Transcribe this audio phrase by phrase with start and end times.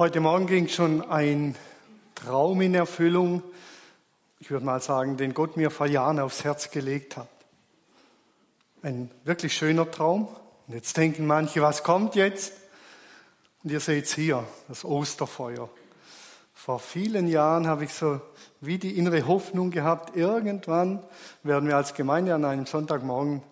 [0.00, 1.54] Heute Morgen ging schon ein
[2.14, 3.42] Traum in Erfüllung.
[4.38, 7.28] Ich würde mal sagen, den Gott mir vor Jahren aufs Herz gelegt hat.
[8.80, 10.26] Ein wirklich schöner Traum.
[10.66, 12.54] Und jetzt denken manche, was kommt jetzt?
[13.62, 15.68] Und ihr seht hier das Osterfeuer.
[16.54, 18.22] Vor vielen Jahren habe ich so
[18.62, 21.04] wie die innere Hoffnung gehabt, irgendwann
[21.42, 23.42] werden wir als Gemeinde an einem Sonntagmorgen,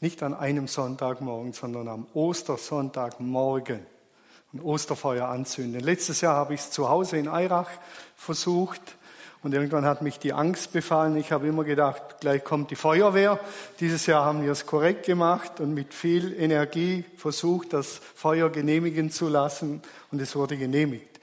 [0.00, 3.86] nicht an einem Sonntagmorgen, sondern am Ostersonntagmorgen
[4.54, 5.80] ein Osterfeuer anzünden.
[5.80, 7.68] Letztes Jahr habe ich es zu Hause in Eirach
[8.16, 8.80] versucht
[9.42, 11.16] und irgendwann hat mich die Angst befallen.
[11.16, 13.38] Ich habe immer gedacht, gleich kommt die Feuerwehr.
[13.78, 19.10] Dieses Jahr haben wir es korrekt gemacht und mit viel Energie versucht, das Feuer genehmigen
[19.10, 21.20] zu lassen und es wurde genehmigt.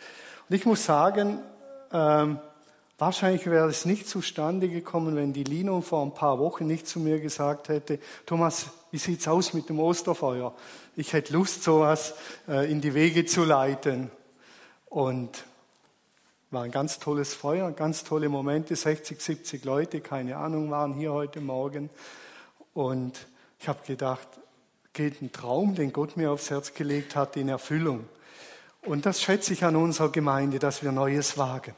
[0.47, 1.39] Und ich muss sagen,
[1.91, 2.39] ähm,
[2.99, 6.99] wahrscheinlich wäre es nicht zustande gekommen, wenn die Lino vor ein paar Wochen nicht zu
[6.99, 10.53] mir gesagt hätte, Thomas, wie sieht's aus mit dem Osterfeuer?
[10.97, 12.13] Ich hätte Lust, sowas
[12.47, 14.11] äh, in die Wege zu leiten.
[14.85, 15.43] Und
[16.51, 21.11] war ein ganz tolles Feuer, ganz tolle Momente, 60, 70 Leute, keine Ahnung, waren hier
[21.11, 21.89] heute Morgen.
[22.73, 23.27] Und
[23.59, 24.25] ich habe gedacht,
[24.93, 28.05] geht ein Traum, den Gott mir aufs Herz gelegt hat, in Erfüllung.
[28.83, 31.73] Und das schätze ich an unserer Gemeinde, dass wir Neues wagen.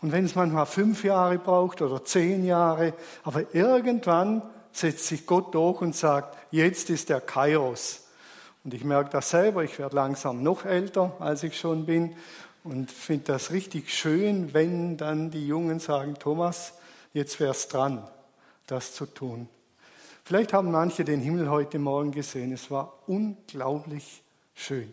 [0.00, 5.52] Und wenn es manchmal fünf Jahre braucht oder zehn Jahre, aber irgendwann setzt sich Gott
[5.56, 8.04] durch und sagt, jetzt ist der Kairos.
[8.64, 12.16] Und ich merke das selber, ich werde langsam noch älter, als ich schon bin.
[12.64, 16.74] Und finde das richtig schön, wenn dann die Jungen sagen, Thomas,
[17.12, 18.06] jetzt wäre es dran,
[18.66, 19.48] das zu tun.
[20.24, 22.52] Vielleicht haben manche den Himmel heute Morgen gesehen.
[22.52, 24.22] Es war unglaublich
[24.54, 24.92] schön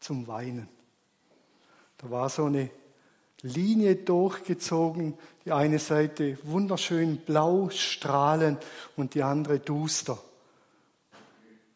[0.00, 0.68] zum Weinen.
[1.98, 2.68] Da war so eine
[3.42, 8.64] Linie durchgezogen, die eine Seite wunderschön blau strahlend
[8.96, 10.18] und die andere duster.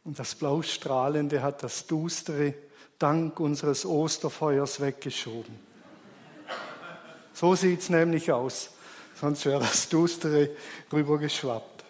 [0.06, 2.54] Und das blau strahlende hat das dustere
[2.96, 5.58] dank unseres Osterfeuers weggeschoben.
[7.34, 8.70] So sieht es nämlich aus,
[9.20, 10.50] sonst wäre das dustere
[10.92, 11.84] rübergeschwappt.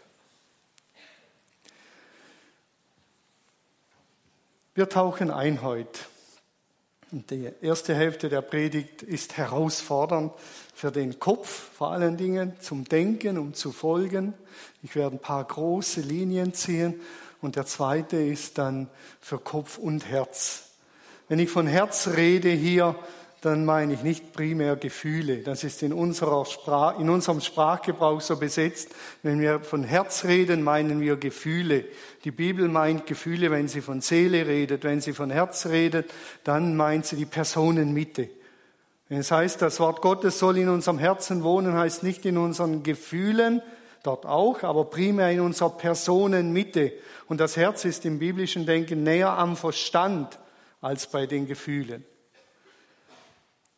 [4.75, 6.00] Wir tauchen ein heute
[7.12, 10.33] die erste Hälfte der Predigt ist herausfordernd
[10.75, 14.34] für den Kopf, vor allen Dingen zum Denken, um zu folgen.
[14.83, 17.00] Ich werde ein paar große Linien ziehen
[17.47, 18.89] und der zweite ist dann
[19.21, 20.65] für Kopf und Herz.
[21.29, 22.97] Wenn ich von Herz rede hier,
[23.41, 25.39] dann meine ich nicht primär Gefühle.
[25.39, 28.89] Das ist in, unserer Sprach, in unserem Sprachgebrauch so besetzt.
[29.23, 31.84] Wenn wir von Herz reden, meinen wir Gefühle.
[32.25, 34.83] Die Bibel meint Gefühle, wenn sie von Seele redet.
[34.83, 36.11] Wenn sie von Herz redet,
[36.43, 38.28] dann meint sie die Personenmitte.
[39.09, 42.83] Wenn es heißt, das Wort Gottes soll in unserem Herzen wohnen, heißt nicht in unseren
[42.83, 43.63] Gefühlen,
[44.06, 46.93] dort auch, aber primär in unserer Personenmitte.
[47.28, 50.39] Und das Herz ist im biblischen Denken näher am Verstand
[50.81, 52.05] als bei den Gefühlen.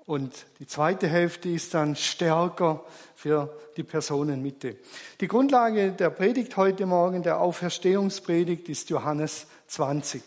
[0.09, 2.83] Und die zweite Hälfte ist dann stärker
[3.15, 4.77] für die Personenmitte.
[5.21, 10.23] Die Grundlage der Predigt heute Morgen, der Auferstehungspredigt, ist Johannes 20.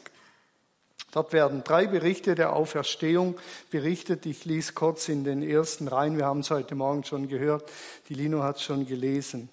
[1.12, 3.36] Dort werden drei Berichte der Auferstehung
[3.70, 4.26] berichtet.
[4.26, 6.16] Ich lese kurz in den ersten rein.
[6.16, 7.70] Wir haben es heute Morgen schon gehört.
[8.08, 9.50] Die Lino hat es schon gelesen.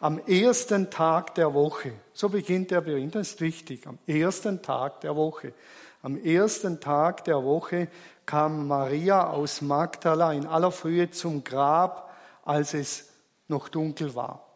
[0.00, 5.02] Am ersten Tag der Woche, so beginnt der Bericht, das ist wichtig, am ersten Tag
[5.02, 5.52] der Woche.
[6.00, 7.88] Am ersten Tag der Woche
[8.24, 12.10] kam Maria aus Magdala in aller Frühe zum Grab,
[12.46, 13.10] als es
[13.46, 14.46] noch dunkel war.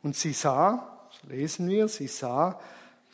[0.00, 2.60] Und sie sah, so lesen wir, sie sah,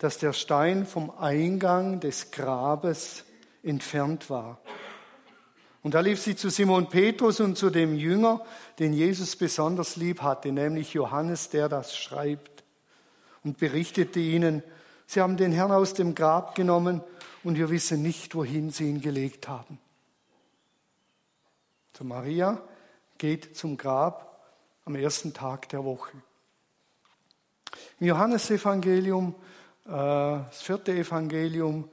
[0.01, 3.25] dass der Stein vom Eingang des Grabes
[3.63, 4.59] entfernt war.
[5.83, 8.43] Und da lief sie zu Simon Petrus und zu dem Jünger,
[8.79, 12.65] den Jesus besonders lieb hatte, nämlich Johannes, der das schreibt,
[13.45, 14.63] und berichtete ihnen,
[15.07, 17.03] sie haben den Herrn aus dem Grab genommen
[17.43, 19.79] und wir wissen nicht, wohin sie ihn gelegt haben.
[21.97, 22.63] So Maria
[23.19, 24.45] geht zum Grab
[24.85, 26.13] am ersten Tag der Woche.
[28.01, 29.35] Im Johannesevangelium,
[29.87, 31.91] äh, das vierte Evangelium,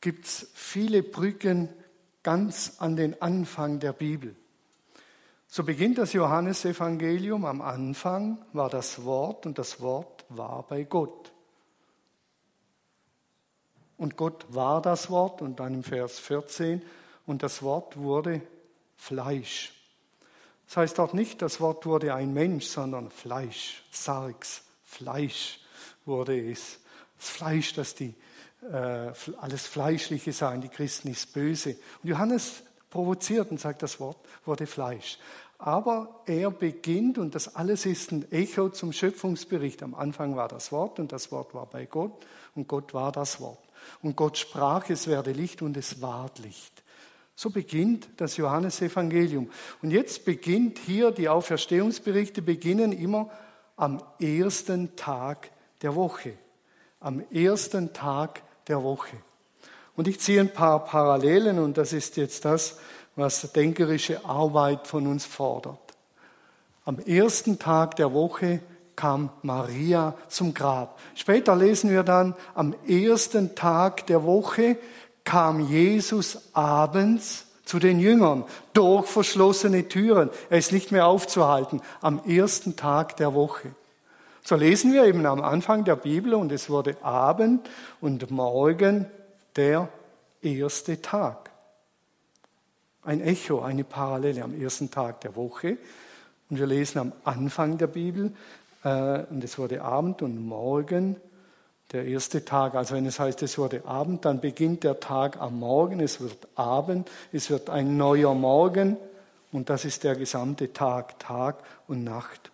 [0.00, 1.68] gibt es viele Brücken
[2.22, 4.34] ganz an den Anfang der Bibel.
[5.56, 7.46] So beginnt das Johannesevangelium.
[7.46, 11.32] Am Anfang war das Wort und das Wort war bei Gott.
[13.96, 16.82] Und Gott war das Wort und dann im Vers 14
[17.24, 18.42] und das Wort wurde
[18.98, 19.72] Fleisch.
[20.66, 25.60] Das heißt auch nicht, das Wort wurde ein Mensch, sondern Fleisch, Sarx, Fleisch
[26.04, 26.80] wurde es.
[27.16, 28.14] Das Fleisch, das die
[28.70, 29.10] äh,
[29.40, 31.78] alles Fleischliche sagen, die Christen ist böse.
[32.02, 35.18] Und Johannes provoziert und sagt, das Wort wurde Fleisch.
[35.58, 39.82] Aber er beginnt, und das alles ist ein Echo zum Schöpfungsbericht.
[39.82, 43.40] Am Anfang war das Wort und das Wort war bei Gott und Gott war das
[43.40, 43.58] Wort.
[44.02, 46.82] Und Gott sprach, es werde Licht und es ward Licht.
[47.34, 49.50] So beginnt das Johannesevangelium.
[49.82, 53.30] Und jetzt beginnt hier, die Auferstehungsberichte beginnen immer
[53.76, 55.50] am ersten Tag
[55.82, 56.34] der Woche.
[57.00, 59.16] Am ersten Tag der Woche.
[59.96, 62.78] Und ich ziehe ein paar Parallelen und das ist jetzt das,
[63.16, 65.78] was denkerische Arbeit von uns fordert.
[66.84, 68.60] Am ersten Tag der Woche
[68.94, 70.98] kam Maria zum Grab.
[71.14, 74.76] Später lesen wir dann, am ersten Tag der Woche
[75.24, 80.30] kam Jesus abends zu den Jüngern durch verschlossene Türen.
[80.48, 83.72] Er ist nicht mehr aufzuhalten am ersten Tag der Woche.
[84.42, 87.68] So lesen wir eben am Anfang der Bibel und es wurde Abend
[88.00, 89.06] und Morgen
[89.56, 89.88] der
[90.40, 91.50] erste Tag.
[93.06, 95.78] Ein Echo, eine Parallele am ersten Tag der Woche.
[96.50, 98.32] Und wir lesen am Anfang der Bibel,
[98.82, 101.16] äh, und es wurde Abend und Morgen
[101.92, 102.74] der erste Tag.
[102.74, 106.48] Also wenn es heißt, es wurde Abend, dann beginnt der Tag am Morgen, es wird
[106.56, 108.96] Abend, es wird ein neuer Morgen
[109.52, 112.50] und das ist der gesamte Tag, Tag und Nacht.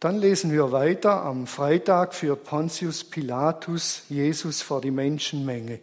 [0.00, 5.80] Dann lesen wir weiter, am Freitag führt Pontius Pilatus Jesus vor die Menschenmenge.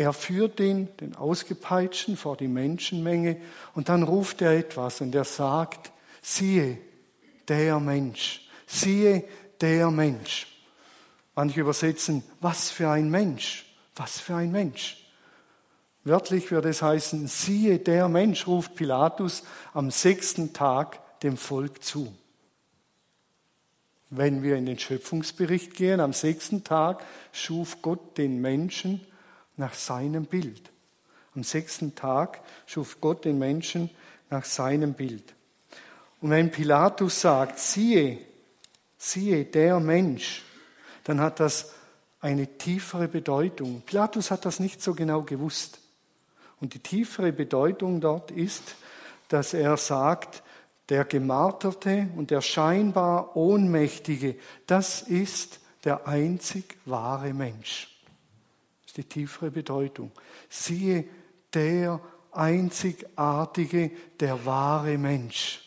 [0.00, 3.36] Er führt ihn, den Ausgepeitschten, vor die Menschenmenge
[3.74, 5.92] und dann ruft er etwas und er sagt,
[6.22, 6.78] siehe,
[7.46, 9.24] der Mensch, siehe,
[9.60, 10.46] der Mensch.
[11.34, 15.06] Manche übersetzen, was für ein Mensch, was für ein Mensch.
[16.04, 19.42] Wörtlich würde es heißen, siehe, der Mensch, ruft Pilatus
[19.74, 22.10] am sechsten Tag dem Volk zu.
[24.08, 29.02] Wenn wir in den Schöpfungsbericht gehen, am sechsten Tag schuf Gott den Menschen
[29.60, 30.72] nach seinem Bild.
[31.36, 33.90] Am sechsten Tag schuf Gott den Menschen
[34.30, 35.34] nach seinem Bild.
[36.20, 38.18] Und wenn Pilatus sagt, siehe,
[38.98, 40.42] siehe, der Mensch,
[41.04, 41.72] dann hat das
[42.20, 43.82] eine tiefere Bedeutung.
[43.82, 45.78] Pilatus hat das nicht so genau gewusst.
[46.60, 48.74] Und die tiefere Bedeutung dort ist,
[49.28, 50.42] dass er sagt,
[50.90, 54.36] der Gemarterte und der scheinbar Ohnmächtige,
[54.66, 57.89] das ist der einzig wahre Mensch.
[58.90, 60.10] Ist die tiefere Bedeutung.
[60.48, 61.04] Siehe,
[61.54, 62.00] der
[62.32, 65.60] einzigartige, der wahre Mensch.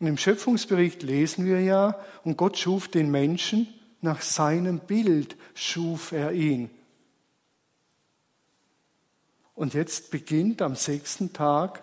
[0.00, 3.68] Und im Schöpfungsbericht lesen wir ja, und Gott schuf den Menschen,
[4.00, 6.70] nach seinem Bild schuf er ihn.
[9.54, 11.82] Und jetzt beginnt am sechsten Tag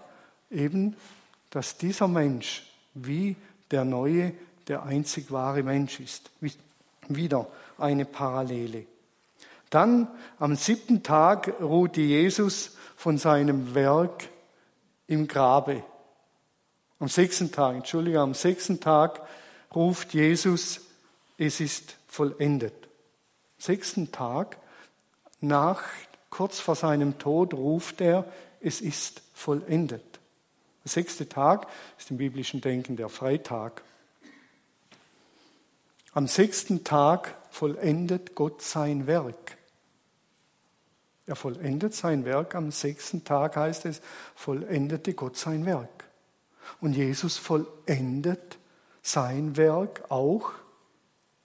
[0.50, 0.95] eben
[1.51, 2.63] dass dieser Mensch
[2.95, 3.36] wie
[3.69, 4.33] der neue,
[4.68, 6.31] der einzig wahre Mensch ist.
[7.07, 7.47] Wieder
[7.77, 8.88] eine Parallele.
[9.69, 10.07] Dann
[10.39, 14.29] am siebten Tag ruhte Jesus von seinem Werk
[15.07, 15.83] im Grabe.
[17.00, 19.21] Am sechsten Tag, Entschuldige, am sechsten Tag
[19.73, 20.81] ruft Jesus,
[21.38, 22.73] es ist vollendet.
[22.83, 24.57] Am sechsten Tag,
[25.41, 25.83] nach,
[26.29, 28.25] kurz vor seinem Tod, ruft er,
[28.61, 30.19] es ist vollendet.
[30.83, 33.83] Der sechste Tag ist im biblischen Denken der Freitag.
[36.13, 39.57] Am sechsten Tag vollendet Gott sein Werk.
[41.26, 44.02] Er vollendet sein Werk am sechsten Tag, heißt es,
[44.35, 46.04] vollendete Gott sein Werk.
[46.81, 48.57] Und Jesus vollendet
[49.02, 50.52] sein Werk auch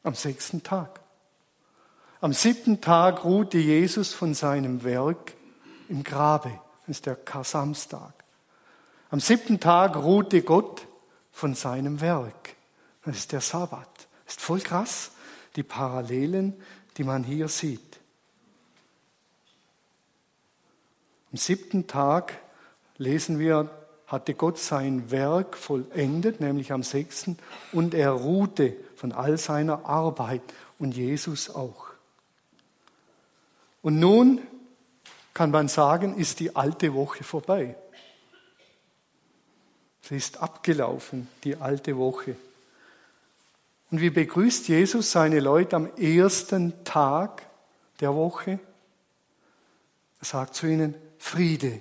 [0.02, 1.00] am sechsten Tag.
[2.20, 5.34] Am siebten Tag ruhte Jesus von seinem Werk
[5.88, 6.50] im Grabe.
[6.86, 8.12] Das ist der Kasamstag.
[9.10, 10.86] Am siebten Tag ruhte Gott
[11.30, 12.56] von seinem Werk.
[13.04, 13.88] Das ist der Sabbat.
[14.24, 15.12] Das ist voll krass,
[15.56, 16.54] die Parallelen,
[16.96, 17.98] die man hier sieht.
[21.32, 22.38] Am siebten Tag
[22.98, 23.70] lesen wir,
[24.06, 27.38] hatte Gott sein Werk vollendet, nämlich am sechsten,
[27.72, 30.42] und er ruhte von all seiner Arbeit
[30.78, 31.90] und Jesus auch.
[33.82, 34.40] Und nun
[35.32, 37.76] kann man sagen, ist die alte Woche vorbei.
[40.02, 42.34] Sie ist abgelaufen, die alte Woche.
[43.90, 47.46] Und wie begrüßt Jesus seine Leute am ersten Tag
[48.00, 48.60] der Woche?
[50.20, 51.80] Er sagt zu ihnen, Friede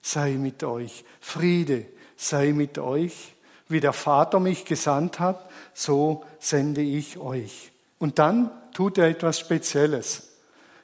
[0.00, 1.86] sei mit euch, Friede
[2.16, 3.34] sei mit euch.
[3.70, 7.70] Wie der Vater mich gesandt hat, so sende ich euch.
[7.98, 10.28] Und dann tut er etwas Spezielles.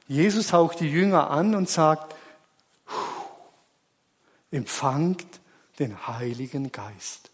[0.07, 2.15] Jesus haucht die Jünger an und sagt,
[4.51, 5.25] empfangt
[5.79, 7.31] den Heiligen Geist.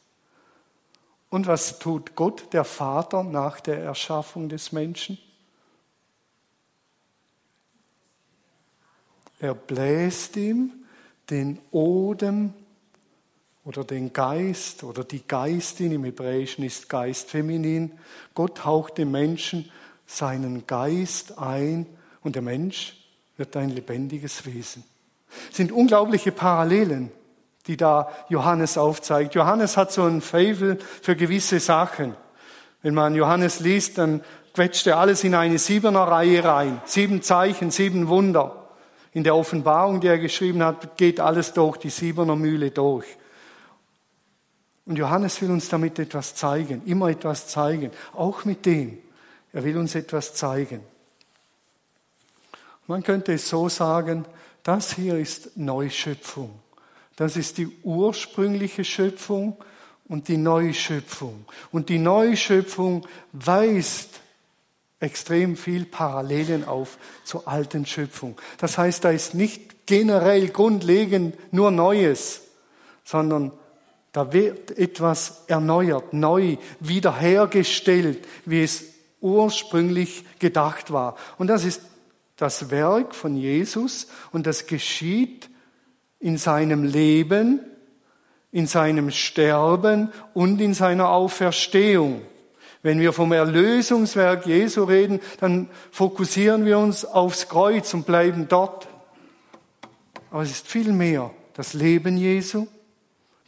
[1.32, 5.18] Und was tut Gott, der Vater, nach der Erschaffung des Menschen?
[9.42, 10.72] er bläst ihm
[11.30, 12.54] den Odem
[13.66, 17.92] oder den Geist oder die Geistin, im Hebräischen ist Geist feminin.
[18.36, 19.70] Gott haucht dem Menschen
[20.06, 21.88] seinen Geist ein
[22.22, 22.98] und der Mensch
[23.38, 24.84] wird ein lebendiges Wesen.
[25.50, 27.12] Es sind unglaubliche Parallelen,
[27.68, 29.36] die da Johannes aufzeigt.
[29.36, 32.16] Johannes hat so ein Fable für gewisse Sachen.
[32.82, 34.22] Wenn man Johannes liest, dann
[34.54, 36.82] quetscht er alles in eine siebener Reihe rein.
[36.86, 38.70] Sieben Zeichen, sieben Wunder.
[39.14, 43.06] In der Offenbarung, die er geschrieben hat, geht alles durch die siebener Mühle durch.
[44.86, 48.98] Und Johannes will uns damit etwas zeigen, immer etwas zeigen, auch mit dem.
[49.54, 50.82] Er will uns etwas zeigen.
[52.88, 54.26] Man könnte es so sagen,
[54.64, 56.52] das hier ist Neuschöpfung.
[57.16, 59.58] Das ist die ursprüngliche Schöpfung
[60.08, 61.46] und die Neuschöpfung.
[61.72, 64.22] Und die Neuschöpfung weist
[65.00, 68.40] extrem viel Parallelen auf zur alten Schöpfung.
[68.58, 72.42] Das heißt, da ist nicht generell grundlegend nur Neues,
[73.04, 73.52] sondern
[74.12, 78.84] da wird etwas erneuert, neu, wiederhergestellt, wie es
[79.22, 81.16] ursprünglich gedacht war.
[81.38, 81.82] Und das ist
[82.36, 85.50] das Werk von Jesus und das geschieht
[86.22, 87.60] in seinem Leben,
[88.52, 92.22] in seinem Sterben und in seiner Auferstehung.
[92.84, 98.88] Wenn wir vom Erlösungswerk Jesu reden, dann fokussieren wir uns aufs Kreuz und bleiben dort.
[100.32, 102.68] Aber es ist viel mehr das Leben Jesu,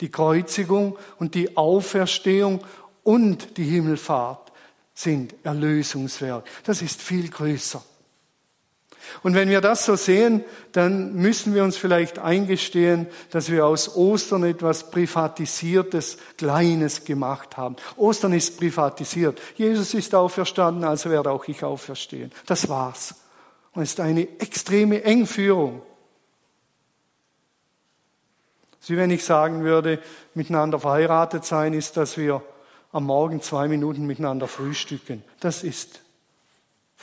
[0.01, 2.61] die Kreuzigung und die Auferstehung
[3.03, 4.51] und die Himmelfahrt
[4.93, 6.45] sind Erlösungswerk.
[6.65, 7.83] Das ist viel größer.
[9.21, 13.95] Und wenn wir das so sehen, dann müssen wir uns vielleicht eingestehen, dass wir aus
[13.95, 17.75] Ostern etwas Privatisiertes, Kleines gemacht haben.
[17.97, 19.39] Ostern ist privatisiert.
[19.55, 22.31] Jesus ist auferstanden, also werde auch ich auferstehen.
[22.45, 23.15] Das war's.
[23.73, 25.81] Und es ist eine extreme Engführung.
[28.85, 29.99] Wie wenn ich sagen würde,
[30.33, 32.43] miteinander verheiratet sein ist, dass wir
[32.91, 35.23] am Morgen zwei Minuten miteinander frühstücken.
[35.39, 36.02] Das ist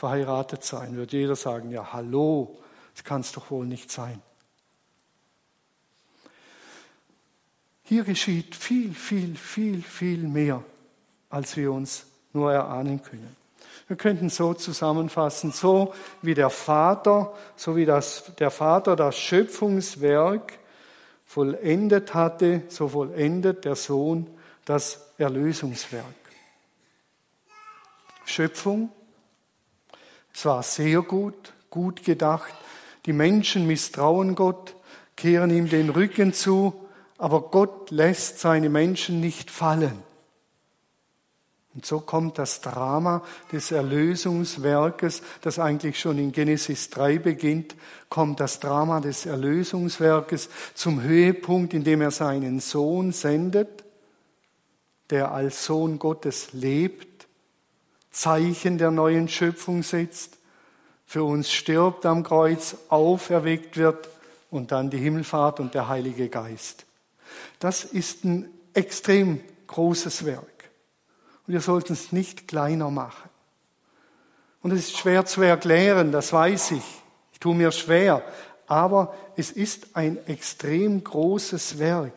[0.01, 0.95] verheiratet sein.
[0.95, 2.57] Würde jeder sagen, ja, hallo,
[2.95, 4.19] das kann es doch wohl nicht sein.
[7.83, 10.63] Hier geschieht viel, viel, viel, viel mehr,
[11.29, 13.35] als wir uns nur erahnen können.
[13.87, 15.93] Wir könnten so zusammenfassen, so
[16.23, 20.57] wie der Vater, so wie das, der Vater das Schöpfungswerk
[21.27, 24.25] vollendet hatte, so vollendet der Sohn
[24.65, 26.05] das Erlösungswerk.
[28.25, 28.89] Schöpfung,
[30.33, 32.53] es war sehr gut, gut gedacht.
[33.05, 34.75] Die Menschen misstrauen Gott,
[35.15, 36.73] kehren ihm den Rücken zu,
[37.17, 40.03] aber Gott lässt seine Menschen nicht fallen.
[41.73, 47.75] Und so kommt das Drama des Erlösungswerkes, das eigentlich schon in Genesis 3 beginnt,
[48.09, 53.85] kommt das Drama des Erlösungswerkes zum Höhepunkt, indem er seinen Sohn sendet,
[55.11, 57.10] der als Sohn Gottes lebt,
[58.11, 60.37] Zeichen der neuen Schöpfung setzt,
[61.05, 64.07] für uns stirbt am Kreuz, auferweckt wird
[64.49, 66.85] und dann die Himmelfahrt und der Heilige Geist.
[67.59, 70.69] Das ist ein extrem großes Werk.
[71.47, 73.29] Und wir sollten es nicht kleiner machen.
[74.61, 77.01] Und es ist schwer zu erklären, das weiß ich.
[77.33, 78.23] Ich tue mir schwer.
[78.67, 82.13] Aber es ist ein extrem großes Werk.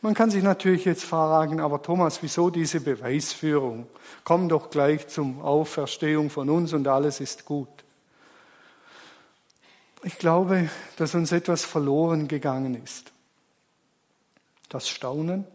[0.00, 3.86] Man kann sich natürlich jetzt fragen, aber Thomas, wieso diese Beweisführung?
[4.22, 7.68] Komm doch gleich zum Auferstehung von uns und alles ist gut.
[10.02, 13.12] Ich glaube, dass uns etwas verloren gegangen ist.
[14.68, 15.46] Das Staunen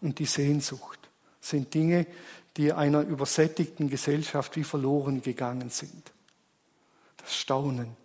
[0.00, 0.98] und die Sehnsucht
[1.40, 2.06] sind Dinge,
[2.56, 6.12] die einer übersättigten Gesellschaft wie verloren gegangen sind.
[7.16, 7.96] Das Staunen.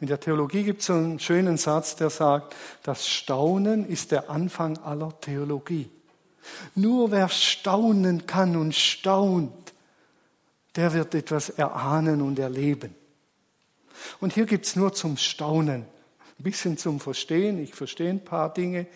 [0.00, 4.76] In der Theologie gibt es einen schönen Satz, der sagt, das Staunen ist der Anfang
[4.78, 5.90] aller Theologie.
[6.74, 9.72] Nur wer staunen kann und staunt,
[10.76, 12.94] der wird etwas erahnen und erleben.
[14.20, 15.86] Und hier gibt es nur zum Staunen,
[16.38, 17.58] ein bisschen zum Verstehen.
[17.58, 18.86] Ich verstehe ein paar Dinge,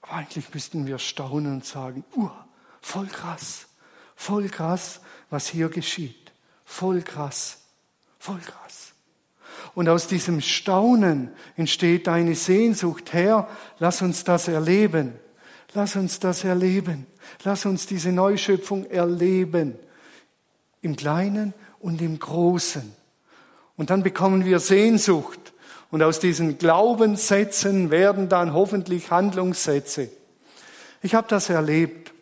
[0.00, 2.30] aber eigentlich müssten wir staunen und sagen, uh,
[2.80, 3.66] voll krass,
[4.16, 6.32] voll krass, was hier geschieht.
[6.64, 7.58] Voll krass,
[8.18, 8.93] voll krass.
[9.74, 13.12] Und aus diesem Staunen entsteht eine Sehnsucht.
[13.12, 15.14] Herr, lass uns das erleben.
[15.74, 17.06] Lass uns das erleben.
[17.42, 19.76] Lass uns diese Neuschöpfung erleben.
[20.80, 22.94] Im Kleinen und im Großen.
[23.76, 25.52] Und dann bekommen wir Sehnsucht.
[25.90, 30.10] Und aus diesen Glaubenssätzen werden dann hoffentlich Handlungssätze.
[31.02, 32.12] Ich habe das erlebt,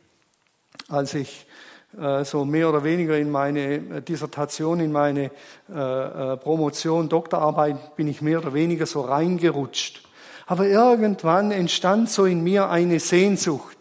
[0.88, 1.46] als ich
[2.24, 5.30] so mehr oder weniger in meine Dissertation, in meine
[5.68, 10.02] äh, Promotion, Doktorarbeit, bin ich mehr oder weniger so reingerutscht.
[10.46, 13.76] Aber irgendwann entstand so in mir eine Sehnsucht.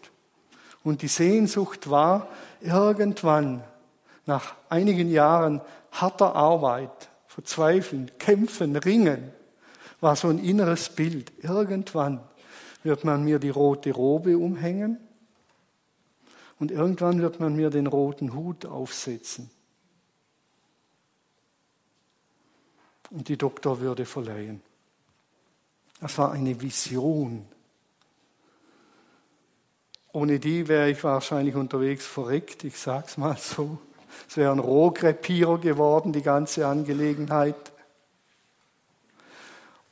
[0.84, 2.28] Und die Sehnsucht war,
[2.60, 3.64] irgendwann,
[4.26, 9.32] nach einigen Jahren harter Arbeit, Verzweifeln, Kämpfen, Ringen,
[10.00, 11.32] war so ein inneres Bild.
[11.42, 12.20] Irgendwann
[12.82, 14.98] wird man mir die rote Robe umhängen
[16.58, 19.50] und irgendwann wird man mir den roten Hut aufsetzen
[23.10, 24.62] und die Doktorwürde verleihen.
[26.00, 27.46] Das war eine Vision.
[30.12, 33.78] Ohne die wäre ich wahrscheinlich unterwegs verreckt, ich sag's mal so.
[34.28, 37.71] Es wäre ein Rohrkrepierer geworden, die ganze Angelegenheit.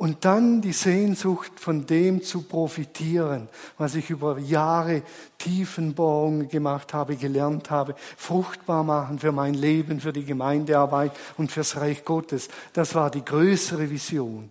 [0.00, 5.02] Und dann die Sehnsucht, von dem zu profitieren, was ich über Jahre
[5.37, 11.76] Tiefenbohrungen gemacht habe, gelernt habe, fruchtbar machen für mein Leben, für die Gemeindearbeit und fürs
[11.76, 12.49] Reich Gottes.
[12.73, 14.50] Das war die größere Vision.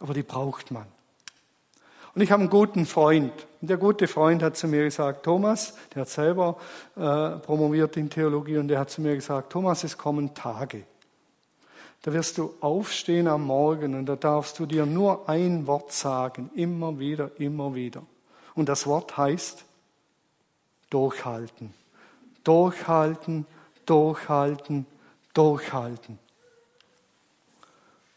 [0.00, 0.86] Aber die braucht man.
[2.14, 3.34] Und ich habe einen guten Freund.
[3.60, 6.56] Und der gute Freund hat zu mir gesagt, Thomas, der hat selber
[6.96, 10.84] äh, promoviert in Theologie, und der hat zu mir gesagt, Thomas, es kommen Tage.
[12.04, 16.50] Da wirst du aufstehen am Morgen und da darfst du dir nur ein Wort sagen,
[16.54, 18.02] immer wieder, immer wieder.
[18.54, 19.64] Und das Wort heißt
[20.90, 21.72] durchhalten.
[22.44, 23.46] Durchhalten,
[23.86, 24.84] durchhalten,
[25.32, 26.18] durchhalten.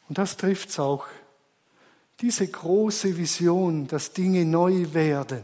[0.10, 1.06] Und das trifft es auch
[2.20, 5.44] diese große Vision, dass Dinge neu werden,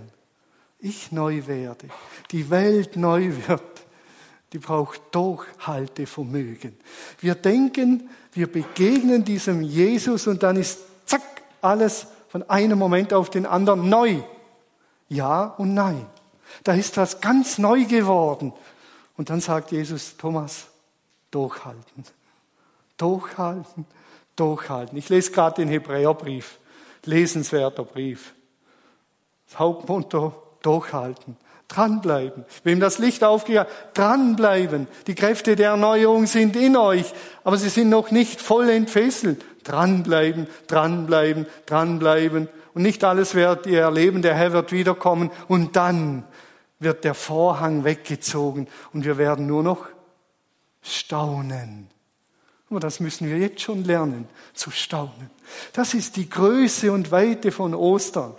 [0.79, 1.87] ich neu werde,
[2.31, 3.85] die Welt neu wird,
[4.51, 6.75] die braucht Durchhaltevermögen.
[7.21, 11.21] Wir denken, wir begegnen diesem Jesus und dann ist zack
[11.61, 14.17] alles von einem Moment auf den anderen neu.
[15.09, 16.05] Ja und nein.
[16.63, 18.53] Da ist was ganz neu geworden.
[19.17, 20.65] Und dann sagt Jesus, Thomas,
[21.29, 22.05] durchhalten.
[22.97, 23.85] Durchhalten,
[24.35, 24.97] durchhalten.
[24.97, 26.57] Ich lese gerade den Hebräerbrief
[27.05, 28.33] lesenswerter Brief.
[29.47, 32.45] Das Hauptmotto, durchhalten, dranbleiben.
[32.63, 34.87] Wem das Licht aufgeht, dranbleiben.
[35.07, 39.43] Die Kräfte der Erneuerung sind in euch, aber sie sind noch nicht voll entfesselt.
[39.63, 42.49] Dranbleiben, dranbleiben, dranbleiben.
[42.73, 46.23] Und nicht alles werdet ihr erleben, der Herr wird wiederkommen und dann
[46.79, 49.87] wird der Vorhang weggezogen und wir werden nur noch
[50.81, 51.87] staunen.
[52.69, 55.29] Aber das müssen wir jetzt schon lernen, zu staunen.
[55.73, 58.35] Das ist die Größe und Weite von Ostern.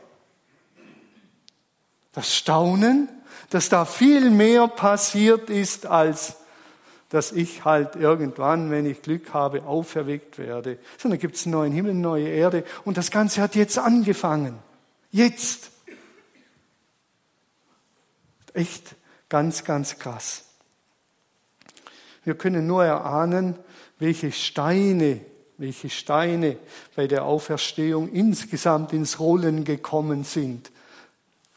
[2.14, 3.08] Das Staunen,
[3.50, 6.36] dass da viel mehr passiert ist, als
[7.10, 10.78] dass ich halt irgendwann, wenn ich Glück habe, auferweckt werde.
[10.98, 12.64] Sondern gibt es einen neuen Himmel, eine neue Erde.
[12.84, 14.58] Und das Ganze hat jetzt angefangen.
[15.12, 15.70] Jetzt.
[18.52, 18.96] Echt
[19.28, 20.44] ganz, ganz krass.
[22.24, 23.56] Wir können nur erahnen,
[24.00, 25.20] welche Steine,
[25.56, 26.56] welche Steine
[26.96, 30.72] bei der Auferstehung insgesamt ins Rollen gekommen sind.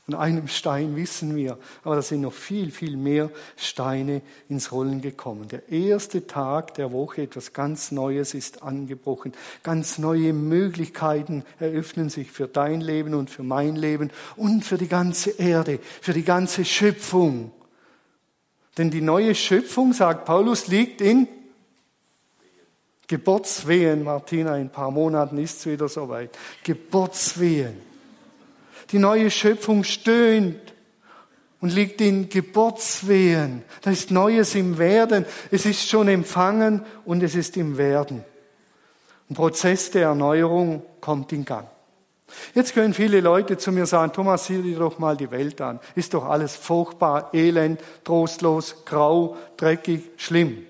[0.10, 5.02] Von einem Stein wissen wir, aber da sind noch viel, viel mehr Steine ins Rollen
[5.02, 5.50] gekommen.
[5.50, 9.34] Der erste Tag der Woche, etwas ganz Neues ist angebrochen.
[9.64, 14.88] Ganz neue Möglichkeiten eröffnen sich für dein Leben und für mein Leben und für die
[14.88, 17.52] ganze Erde, für die ganze Schöpfung.
[18.78, 21.28] Denn die neue Schöpfung, sagt Paulus, liegt in
[23.08, 26.30] Geburtswehen, Martina, in ein paar Monaten ist es wieder soweit.
[26.64, 27.97] Geburtswehen.
[28.92, 30.74] Die neue Schöpfung stöhnt
[31.60, 33.64] und liegt in Geburtswehen.
[33.82, 35.26] Da ist Neues im Werden.
[35.52, 38.24] Es ist schon empfangen und es ist im Werden.
[39.30, 41.68] Ein Prozess der Erneuerung kommt in Gang.
[42.54, 45.80] Jetzt können viele Leute zu mir sagen, Thomas, sieh dir doch mal die Welt an.
[45.96, 50.66] Ist doch alles furchtbar, elend, trostlos, grau, dreckig, schlimm.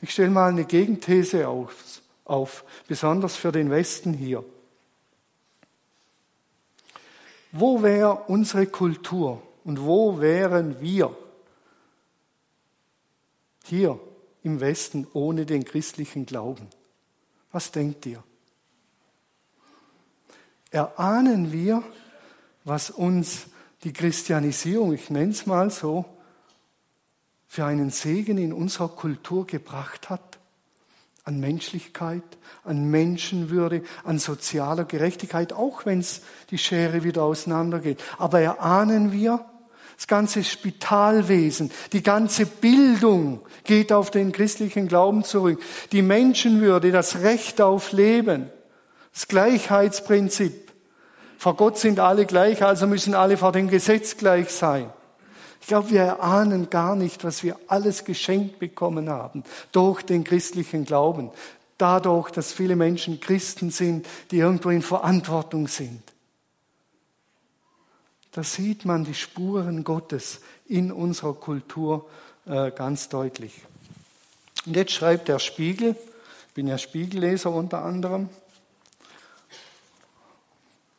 [0.00, 1.74] Ich stelle mal eine Gegenthese auf,
[2.24, 4.44] auf, besonders für den Westen hier.
[7.52, 11.16] Wo wäre unsere Kultur und wo wären wir
[13.64, 13.98] hier
[14.42, 16.68] im Westen ohne den christlichen Glauben?
[17.50, 18.22] Was denkt ihr?
[20.70, 21.82] Erahnen wir,
[22.64, 23.46] was uns
[23.84, 26.04] die Christianisierung, ich nenne es mal so,
[27.46, 30.27] für einen Segen in unserer Kultur gebracht hat?
[31.28, 32.22] An Menschlichkeit,
[32.64, 38.02] an Menschenwürde, an sozialer Gerechtigkeit, auch wenn es die Schere wieder auseinandergeht.
[38.16, 39.44] Aber erahnen wir,
[39.98, 45.60] das ganze Spitalwesen, die ganze Bildung geht auf den christlichen Glauben zurück.
[45.92, 48.48] Die Menschenwürde, das Recht auf Leben,
[49.12, 50.72] das Gleichheitsprinzip.
[51.36, 54.90] Vor Gott sind alle gleich, also müssen alle vor dem Gesetz gleich sein.
[55.60, 60.84] Ich glaube, wir erahnen gar nicht, was wir alles geschenkt bekommen haben durch den christlichen
[60.84, 61.30] Glauben.
[61.76, 66.02] Dadurch, dass viele Menschen Christen sind, die irgendwo in Verantwortung sind.
[68.32, 72.08] Da sieht man die Spuren Gottes in unserer Kultur
[72.46, 73.62] äh, ganz deutlich.
[74.66, 75.96] Und jetzt schreibt der Spiegel,
[76.48, 78.28] ich bin ja Spiegelleser unter anderem,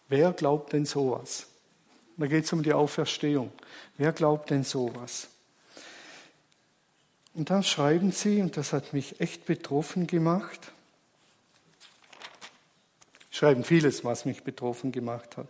[0.07, 1.47] wer glaubt denn sowas?
[2.19, 3.49] Da geht es um die Auferstehung.
[3.97, 5.29] Wer glaubt denn sowas?
[7.33, 10.73] Und dann schreiben sie, und das hat mich echt betroffen gemacht,
[13.31, 15.47] schreiben vieles, was mich betroffen gemacht hat.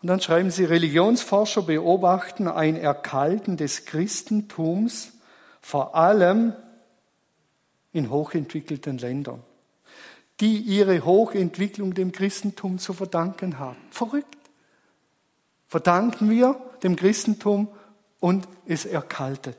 [0.00, 5.08] Und dann schreiben sie, Religionsforscher beobachten ein Erkalten des Christentums,
[5.60, 6.54] vor allem
[7.92, 9.42] in hochentwickelten Ländern,
[10.38, 13.78] die ihre Hochentwicklung dem Christentum zu verdanken haben.
[13.90, 14.35] Verrückt.
[15.76, 17.68] Verdanken wir dem Christentum
[18.18, 19.58] und es erkaltet.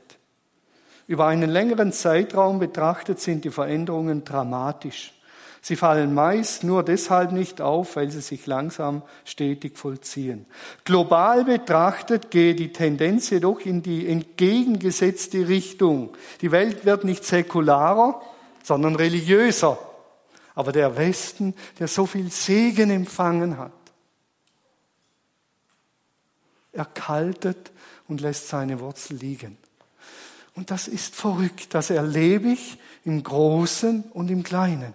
[1.06, 5.14] Über einen längeren Zeitraum betrachtet sind die Veränderungen dramatisch.
[5.60, 10.46] Sie fallen meist nur deshalb nicht auf, weil sie sich langsam stetig vollziehen.
[10.82, 16.16] Global betrachtet geht die Tendenz jedoch in die entgegengesetzte Richtung.
[16.40, 18.20] Die Welt wird nicht säkularer,
[18.64, 19.78] sondern religiöser.
[20.56, 23.70] Aber der Westen, der so viel Segen empfangen hat,
[26.78, 27.70] erkaltet
[28.08, 29.58] und lässt seine Wurzel liegen.
[30.54, 31.74] Und das ist verrückt.
[31.74, 34.92] Das erlebe ich im Großen und im Kleinen.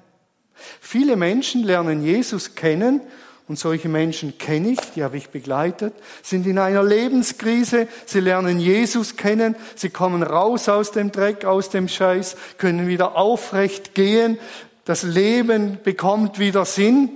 [0.82, 3.02] Viele Menschen lernen Jesus kennen
[3.48, 8.60] und solche Menschen kenne ich, die habe ich begleitet, sind in einer Lebenskrise, sie lernen
[8.60, 14.38] Jesus kennen, sie kommen raus aus dem Dreck, aus dem Scheiß, können wieder aufrecht gehen,
[14.86, 17.10] das Leben bekommt wieder Sinn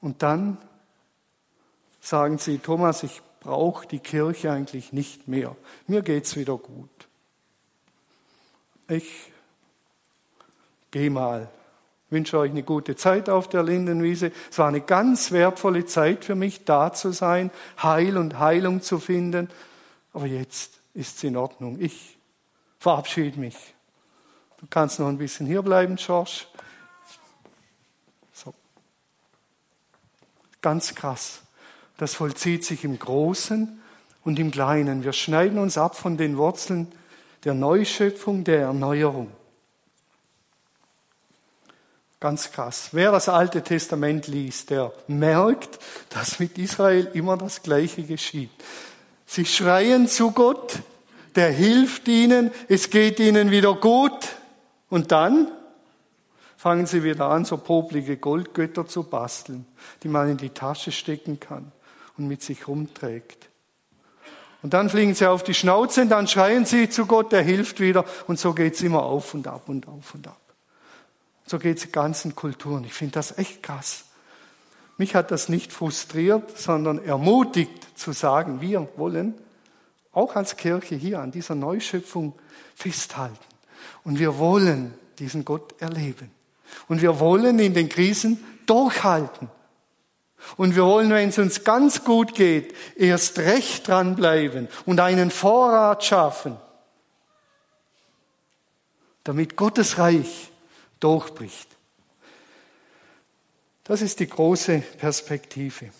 [0.00, 0.58] und dann
[2.00, 6.88] sagen sie, Thomas, ich brauche die Kirche eigentlich nicht mehr, mir geht's wieder gut.
[8.88, 9.32] Ich
[10.90, 11.50] gehe mal
[12.12, 14.30] wünsche euch eine gute Zeit auf der Lindenwiese.
[14.50, 17.50] Es war eine ganz wertvolle Zeit für mich, da zu sein,
[17.82, 19.48] Heil und Heilung zu finden.
[20.12, 21.80] Aber jetzt ist es in Ordnung.
[21.80, 22.18] Ich
[22.78, 23.56] verabschiede mich.
[24.58, 26.44] Du kannst noch ein bisschen hier bleiben, George.
[28.32, 28.54] So.
[30.60, 31.41] Ganz krass.
[31.98, 33.80] Das vollzieht sich im Großen
[34.24, 35.04] und im Kleinen.
[35.04, 36.88] Wir schneiden uns ab von den Wurzeln
[37.44, 39.30] der Neuschöpfung, der Erneuerung.
[42.20, 42.90] Ganz krass.
[42.92, 48.50] Wer das Alte Testament liest, der merkt, dass mit Israel immer das Gleiche geschieht.
[49.26, 50.78] Sie schreien zu Gott,
[51.34, 54.28] der hilft ihnen, es geht ihnen wieder gut.
[54.88, 55.50] Und dann
[56.56, 59.66] fangen sie wieder an, so poplige Goldgötter zu basteln,
[60.04, 61.72] die man in die Tasche stecken kann
[62.22, 63.48] und mit sich rumträgt.
[64.62, 67.80] Und dann fliegen sie auf die Schnauze und dann schreien sie zu Gott, der hilft
[67.80, 68.04] wieder.
[68.28, 70.40] Und so geht's immer auf und ab und auf und ab.
[71.46, 72.84] So geht es ganzen Kulturen.
[72.84, 74.04] Ich finde das echt krass.
[74.98, 79.34] Mich hat das nicht frustriert, sondern ermutigt zu sagen, wir wollen
[80.12, 82.34] auch als Kirche hier an dieser Neuschöpfung
[82.76, 83.36] festhalten.
[84.04, 86.30] Und wir wollen diesen Gott erleben.
[86.88, 89.50] Und wir wollen in den Krisen durchhalten.
[90.56, 96.04] Und wir wollen, wenn es uns ganz gut geht, erst recht dranbleiben und einen Vorrat
[96.04, 96.56] schaffen,
[99.24, 100.50] damit Gottes Reich
[101.00, 101.68] durchbricht.
[103.84, 105.90] Das ist die große Perspektive.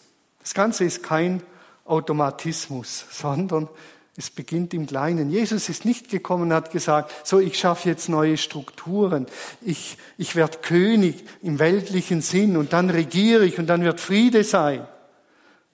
[0.41, 1.43] Das Ganze ist kein
[1.85, 3.69] Automatismus, sondern
[4.17, 5.31] es beginnt im Kleinen.
[5.31, 9.27] Jesus ist nicht gekommen und hat gesagt, so, ich schaffe jetzt neue Strukturen,
[9.63, 14.45] ich, ich werde König im weltlichen Sinn und dann regiere ich und dann wird Friede
[14.45, 14.87] sein.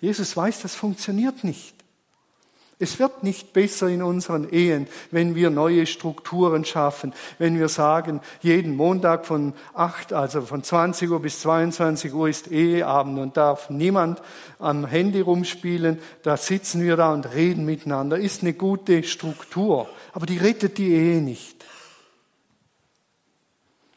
[0.00, 1.74] Jesus weiß, das funktioniert nicht.
[2.80, 8.20] Es wird nicht besser in unseren Ehen, wenn wir neue Strukturen schaffen, wenn wir sagen,
[8.40, 13.68] jeden Montag von 8, also von 20 Uhr bis 22 Uhr ist Eheabend und darf
[13.68, 14.22] niemand
[14.60, 15.98] am Handy rumspielen.
[16.22, 18.16] Da sitzen wir da und reden miteinander.
[18.16, 21.64] Ist eine gute Struktur, aber die rettet die Ehe nicht.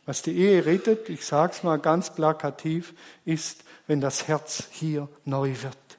[0.07, 5.07] Was die Ehe rettet, ich sage es mal ganz plakativ, ist, wenn das Herz hier
[5.23, 5.90] neu wird.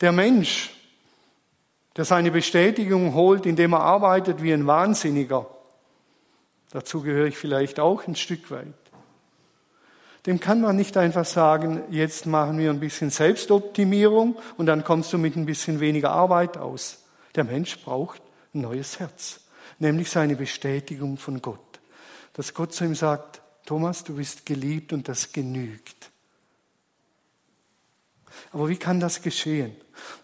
[0.00, 0.70] Der Mensch,
[1.96, 5.46] der seine Bestätigung holt, indem er arbeitet wie ein Wahnsinniger,
[6.70, 8.74] dazu gehöre ich vielleicht auch ein Stück weit,
[10.26, 15.12] dem kann man nicht einfach sagen, jetzt machen wir ein bisschen Selbstoptimierung und dann kommst
[15.12, 17.04] du mit ein bisschen weniger Arbeit aus.
[17.34, 18.22] Der Mensch braucht
[18.54, 19.40] ein neues Herz,
[19.78, 21.60] nämlich seine Bestätigung von Gott.
[22.32, 26.10] Dass Gott zu ihm sagt, Thomas, du bist geliebt und das genügt.
[28.52, 29.74] Aber wie kann das geschehen?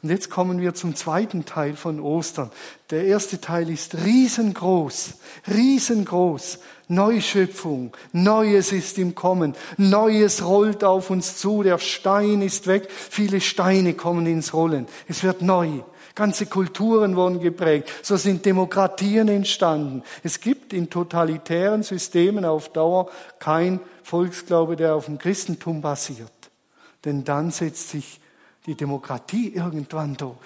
[0.02, 2.50] Und jetzt kommen wir zum zweiten Teil von Ostern.
[2.90, 5.14] Der erste Teil ist riesengroß,
[5.48, 6.58] riesengroß.
[6.88, 13.40] Neuschöpfung, Neues ist im Kommen, Neues rollt auf uns zu, der Stein ist weg, viele
[13.40, 14.88] Steine kommen ins Rollen.
[15.06, 15.68] Es wird neu.
[16.16, 17.88] Ganze Kulturen wurden geprägt.
[18.02, 20.02] So sind Demokratien entstanden.
[20.24, 26.39] Es gibt in totalitären Systemen auf Dauer kein Volksglaube, der auf dem Christentum basiert.
[27.04, 28.20] Denn dann setzt sich
[28.66, 30.36] die Demokratie irgendwann durch.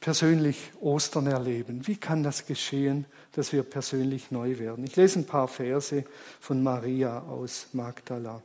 [0.00, 1.86] Persönlich Ostern erleben.
[1.86, 4.84] Wie kann das geschehen, dass wir persönlich neu werden?
[4.84, 6.04] Ich lese ein paar Verse
[6.40, 8.42] von Maria aus Magdala.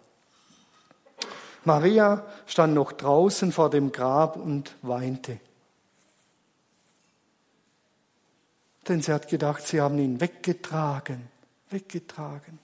[1.63, 5.39] Maria stand noch draußen vor dem Grab und weinte.
[8.88, 11.27] Denn sie hat gedacht, sie haben ihn weggetragen,
[11.69, 12.60] weggetragen.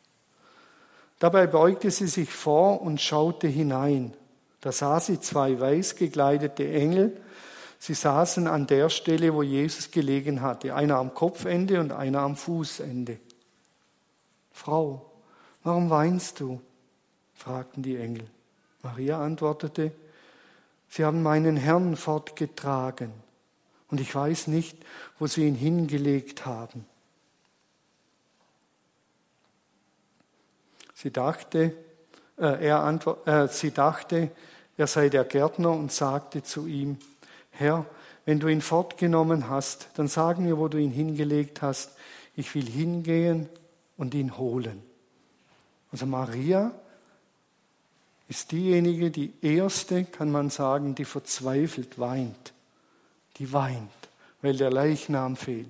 [1.20, 4.14] Dabei beugte sie sich vor und schaute hinein.
[4.62, 7.22] Da sah sie zwei weiß gekleidete Engel.
[7.80, 12.36] Sie saßen an der Stelle, wo Jesus gelegen hatte, einer am Kopfende und einer am
[12.36, 13.20] Fußende.
[14.52, 15.12] Frau,
[15.64, 16.62] warum weinst du?
[17.34, 18.26] fragten die Engel.
[18.82, 19.92] Maria antwortete,
[20.88, 23.12] Sie haben meinen Herrn fortgetragen
[23.90, 24.78] und ich weiß nicht,
[25.18, 26.86] wo Sie ihn hingelegt haben.
[31.04, 31.74] Sie dachte,
[32.38, 34.32] äh, er antwort, äh, sie dachte,
[34.78, 36.98] er sei der Gärtner und sagte zu ihm,
[37.52, 37.86] Herr,
[38.24, 41.92] wenn du ihn fortgenommen hast, dann sag mir, wo du ihn hingelegt hast.
[42.38, 43.50] Ich will hingehen
[43.98, 44.82] und ihn holen.
[45.92, 46.72] Also Maria
[48.30, 52.54] ist diejenige, die erste, kann man sagen, die verzweifelt weint.
[53.38, 53.92] Die weint,
[54.42, 55.68] weil der Leichnam fehlt.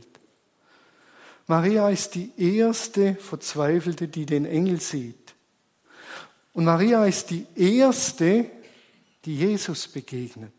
[1.47, 5.22] Maria ist die erste Verzweifelte, die den Engel sieht.
[6.53, 8.49] Und Maria ist die erste,
[9.25, 10.53] die Jesus begegnet.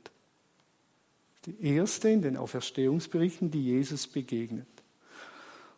[1.46, 4.66] Die erste in den Auferstehungsberichten, die Jesus begegnet.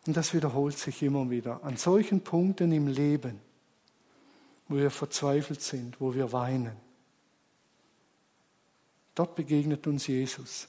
[0.05, 3.39] Und das wiederholt sich immer wieder an solchen Punkten im Leben,
[4.67, 6.77] wo wir verzweifelt sind, wo wir weinen.
[9.13, 10.67] Dort begegnet uns Jesus.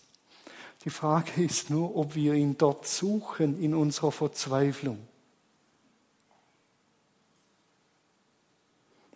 [0.85, 4.99] Die Frage ist nur, ob wir ihn dort suchen in unserer Verzweiflung.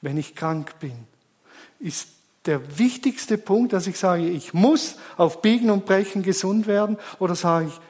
[0.02, 1.06] Wenn ich krank bin,
[1.78, 2.08] ist
[2.44, 7.34] der wichtigste Punkt, dass ich sage, ich muss auf Biegen und Brechen gesund werden oder
[7.34, 7.80] sage ich,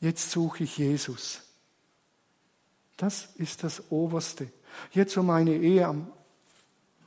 [0.00, 1.40] jetzt suche ich Jesus.
[2.96, 4.50] Das ist das Oberste.
[4.92, 6.10] Jetzt, wo meine Ehe am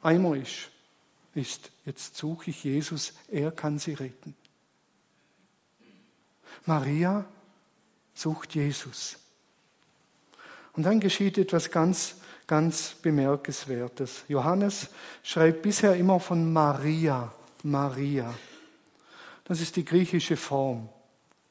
[0.02, 0.72] Eimer ist,
[1.34, 4.36] ist, jetzt suche ich Jesus, er kann sie retten.
[6.66, 7.26] Maria
[8.14, 9.18] sucht Jesus.
[10.74, 12.16] Und dann geschieht etwas ganz
[12.48, 14.24] ganz bemerkenswertes.
[14.28, 14.90] Johannes
[15.24, 17.32] schreibt bisher immer von Maria,
[17.64, 18.34] Maria.
[19.46, 20.90] Das ist die griechische Form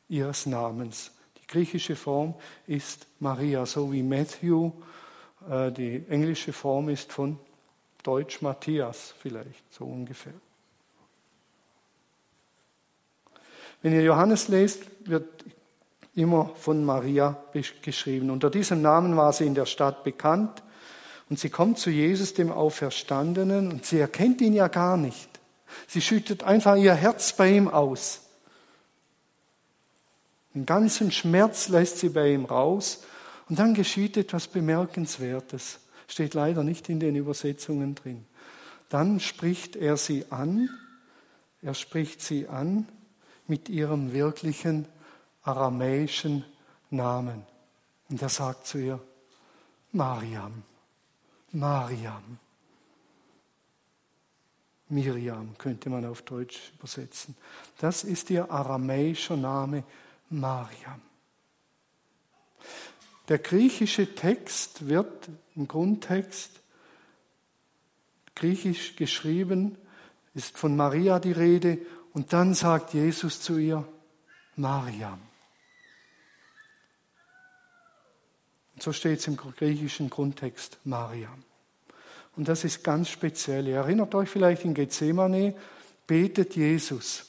[0.09, 1.13] ihres Namens.
[1.43, 2.35] Die griechische Form
[2.67, 4.73] ist Maria, so wie Matthew.
[5.49, 7.39] Äh, die englische Form ist von
[8.03, 10.35] Deutsch Matthias vielleicht, so ungefähr.
[13.83, 15.45] Wenn ihr Johannes lest, wird
[16.15, 17.37] immer von Maria
[17.83, 18.31] geschrieben.
[18.31, 20.63] Unter diesem Namen war sie in der Stadt bekannt
[21.35, 25.29] und sie kommt zu Jesus, dem Auferstandenen, und sie erkennt ihn ja gar nicht.
[25.88, 28.20] Sie schüttet einfach ihr Herz bei ihm aus.
[30.55, 33.03] Den ganzen Schmerz lässt sie bei ihm raus.
[33.49, 35.81] Und dann geschieht etwas Bemerkenswertes.
[36.07, 38.27] Steht leider nicht in den Übersetzungen drin.
[38.88, 40.70] Dann spricht er sie an.
[41.62, 42.87] Er spricht sie an
[43.49, 44.87] mit ihrem wirklichen
[45.42, 46.44] aramäischen
[46.90, 47.42] Namen.
[48.09, 49.01] Und er sagt zu ihr,
[49.90, 50.62] Mariam.
[51.55, 52.38] Mariam.
[54.88, 57.37] Miriam könnte man auf Deutsch übersetzen.
[57.79, 59.85] Das ist ihr aramäischer Name
[60.31, 61.01] Mariam.
[63.29, 66.61] Der griechische Text wird im Grundtext
[68.35, 69.79] griechisch geschrieben,
[70.35, 71.79] ist von Maria die Rede
[72.12, 73.87] und dann sagt Jesus zu ihr
[74.57, 75.21] Mariam.
[78.75, 81.45] Und so steht es im griechischen Grundtext Mariam.
[82.37, 83.69] Und das ist ganz speziell.
[83.69, 85.55] Ihr erinnert euch vielleicht in Gethsemane,
[86.07, 87.27] betet Jesus.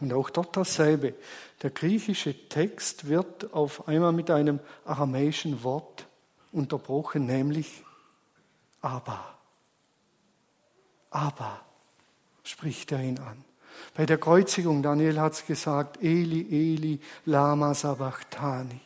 [0.00, 1.14] Und auch dort dasselbe.
[1.62, 6.06] Der griechische Text wird auf einmal mit einem aramäischen Wort
[6.52, 7.82] unterbrochen, nämlich
[8.80, 9.38] Abba.
[11.10, 11.60] Abba
[12.42, 13.44] spricht er ihn an.
[13.94, 18.80] Bei der Kreuzigung, Daniel hat es gesagt, Eli, Eli, lama sabachthani.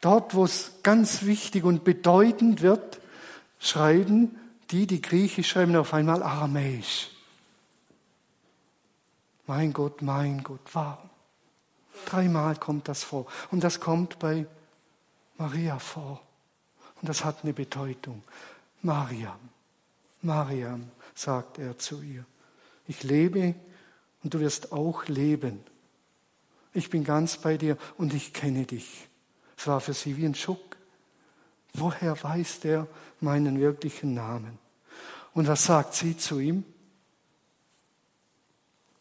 [0.00, 3.00] Dort, wo es ganz wichtig und bedeutend wird,
[3.58, 4.38] schreiben
[4.70, 7.10] die, die Griechisch schreiben, auf einmal Aramäisch.
[9.46, 11.08] Mein Gott, mein Gott, warum?
[12.04, 13.26] Dreimal kommt das vor.
[13.50, 14.46] Und das kommt bei
[15.36, 16.20] Maria vor.
[17.00, 18.22] Und das hat eine Bedeutung.
[18.82, 19.38] Mariam,
[20.22, 22.24] Mariam, sagt er zu ihr.
[22.86, 23.54] Ich lebe
[24.22, 25.60] und du wirst auch leben.
[26.74, 29.07] Ich bin ganz bei dir und ich kenne dich.
[29.58, 30.76] Es war für sie wie ein Schock.
[31.74, 32.86] Woher weiß der
[33.20, 34.56] meinen wirklichen Namen?
[35.34, 36.64] Und was sagt sie zu ihm?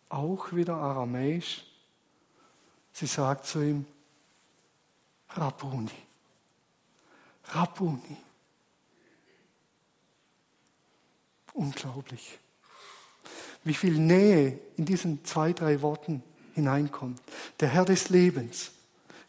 [0.10, 1.64] Auch wieder aramäisch.
[2.92, 3.86] Sie sagt zu ihm,
[5.30, 5.92] Rabuni.
[7.50, 8.18] Rabuni.
[11.54, 12.40] Unglaublich.
[13.64, 16.24] Wie viel Nähe in diesen zwei, drei Worten
[16.56, 17.22] hineinkommt.
[17.60, 18.72] Der Herr des Lebens,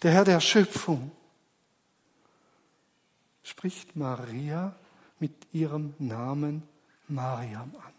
[0.02, 1.10] der Herr der Schöpfung,
[3.48, 4.74] spricht Maria
[5.18, 6.62] mit ihrem Namen
[7.08, 7.92] Mariam an.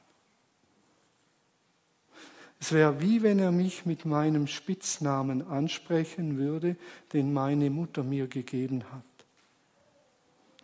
[2.60, 6.76] Es wäre wie wenn er mich mit meinem Spitznamen ansprechen würde,
[7.14, 9.04] den meine Mutter mir gegeben hat.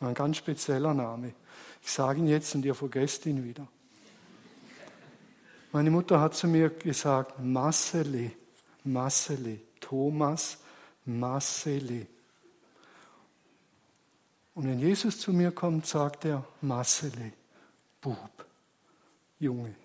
[0.01, 1.33] Ein ganz spezieller Name.
[1.81, 3.67] Ich sage ihn jetzt und ihr vergesst ihn wieder.
[5.71, 8.31] Meine Mutter hat zu mir gesagt, Massele,
[8.83, 10.59] Massele, Thomas
[11.05, 12.07] Massele.
[14.55, 17.33] Und wenn Jesus zu mir kommt, sagt er Massele,
[17.99, 18.45] Bub,
[19.37, 19.75] Junge.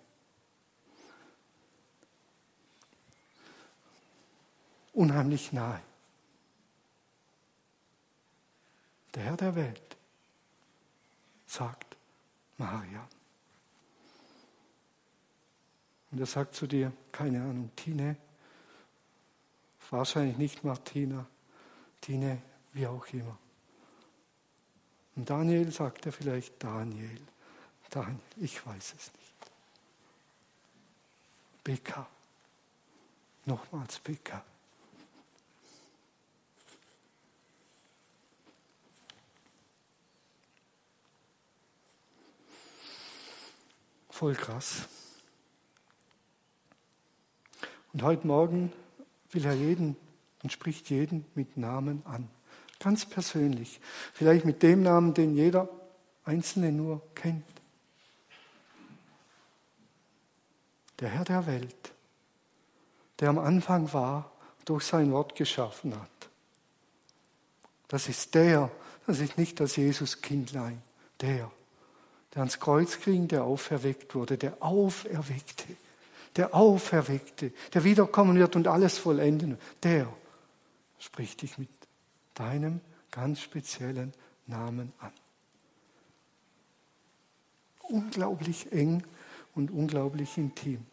[4.92, 5.80] Unheimlich nahe.
[9.14, 9.96] Der Herr der Welt
[11.46, 11.96] sagt
[12.56, 13.08] Maria.
[16.12, 18.16] Und er sagt zu dir, keine Ahnung, Tine,
[19.90, 21.26] wahrscheinlich nicht Martina,
[22.00, 22.40] Tine,
[22.72, 23.36] wie auch immer.
[25.16, 27.20] Und Daniel sagt er vielleicht Daniel.
[27.90, 29.30] Daniel, ich weiß es nicht.
[31.64, 32.06] Beka.
[33.44, 34.44] Nochmals Beka.
[44.10, 44.86] Voll krass.
[47.92, 48.72] Und heute Morgen
[49.30, 49.96] will er jeden
[50.42, 52.28] und spricht jeden mit Namen an.
[52.80, 53.80] Ganz persönlich.
[54.12, 55.68] Vielleicht mit dem Namen, den jeder
[56.24, 57.44] Einzelne nur kennt.
[60.98, 61.92] Der Herr der Welt,
[63.20, 64.32] der am Anfang war,
[64.64, 66.10] durch sein Wort geschaffen hat.
[67.88, 68.70] Das ist der,
[69.06, 70.82] das ist nicht das Jesuskindlein,
[71.20, 71.50] der
[72.34, 75.76] der ans Kreuz ging, der auferweckt wurde, der Auferweckte,
[76.36, 80.06] der Auferweckte, der wiederkommen wird und alles vollenden, der
[80.98, 81.68] spricht dich mit
[82.40, 84.14] deinem ganz speziellen
[84.46, 85.12] Namen an.
[87.82, 89.04] Unglaublich eng
[89.54, 90.86] und unglaublich intim.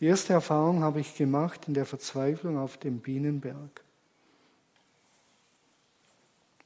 [0.00, 3.82] Die erste Erfahrung habe ich gemacht in der Verzweiflung auf dem Bienenberg,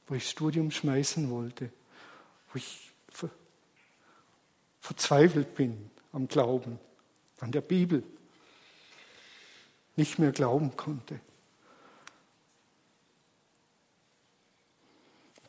[0.07, 1.71] wo ich Studium schmeißen wollte,
[2.51, 2.91] wo ich
[4.81, 6.79] verzweifelt bin am Glauben,
[7.39, 8.03] an der Bibel,
[9.95, 11.19] nicht mehr glauben konnte.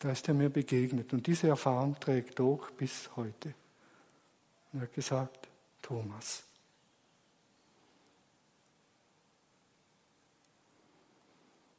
[0.05, 3.55] Da ist er mir begegnet und diese Erfahrung trägt durch bis heute.
[4.71, 5.49] Und er hat gesagt,
[5.81, 6.43] Thomas.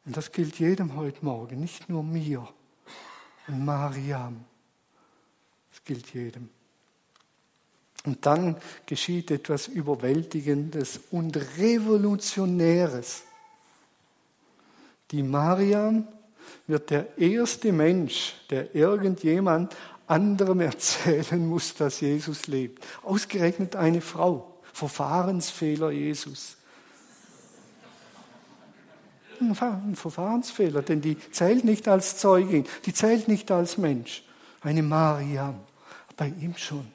[0.06, 2.52] Und das gilt jedem heute Morgen, nicht nur mir
[3.48, 4.44] und Mariam.
[5.72, 6.50] Es gilt jedem.
[8.06, 13.22] Und dann geschieht etwas Überwältigendes und Revolutionäres.
[15.12, 16.08] Die Mariam
[16.68, 19.76] wird der erste Mensch, der irgendjemand
[20.08, 22.86] anderem erzählen muss, dass Jesus lebt.
[23.04, 24.52] Ausgerechnet eine Frau.
[24.74, 26.58] Verfahrensfehler Jesus.
[29.40, 34.24] Ein Verfahrensfehler, denn die zählt nicht als Zeugin, die zählt nicht als Mensch.
[34.62, 35.60] Eine Mariam,
[36.18, 36.88] bei ihm schon.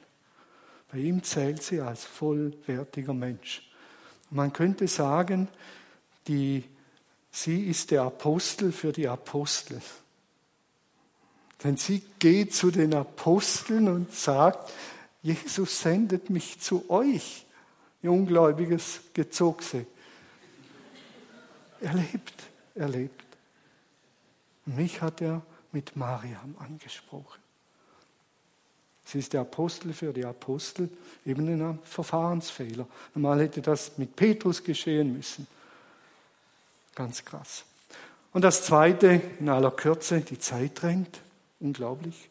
[0.91, 3.67] Bei ihm zählt sie als vollwertiger Mensch.
[4.29, 5.47] Man könnte sagen,
[6.27, 6.63] die,
[7.31, 9.81] sie ist der Apostel für die Apostel.
[11.63, 14.71] Denn sie geht zu den Aposteln und sagt,
[15.21, 17.45] Jesus sendet mich zu euch,
[18.01, 19.85] ihr ungläubiges Gezogse.
[21.79, 22.33] Er lebt,
[22.75, 23.25] er lebt.
[24.65, 27.39] Mich hat er mit Mariam angesprochen.
[29.05, 30.89] Sie ist der Apostel für die Apostel,
[31.25, 32.87] eben ein Verfahrensfehler.
[33.13, 35.47] Normal hätte das mit Petrus geschehen müssen.
[36.95, 37.63] Ganz krass.
[38.33, 41.19] Und das Zweite, in aller Kürze, die Zeit drängt.
[41.59, 42.29] Unglaublich.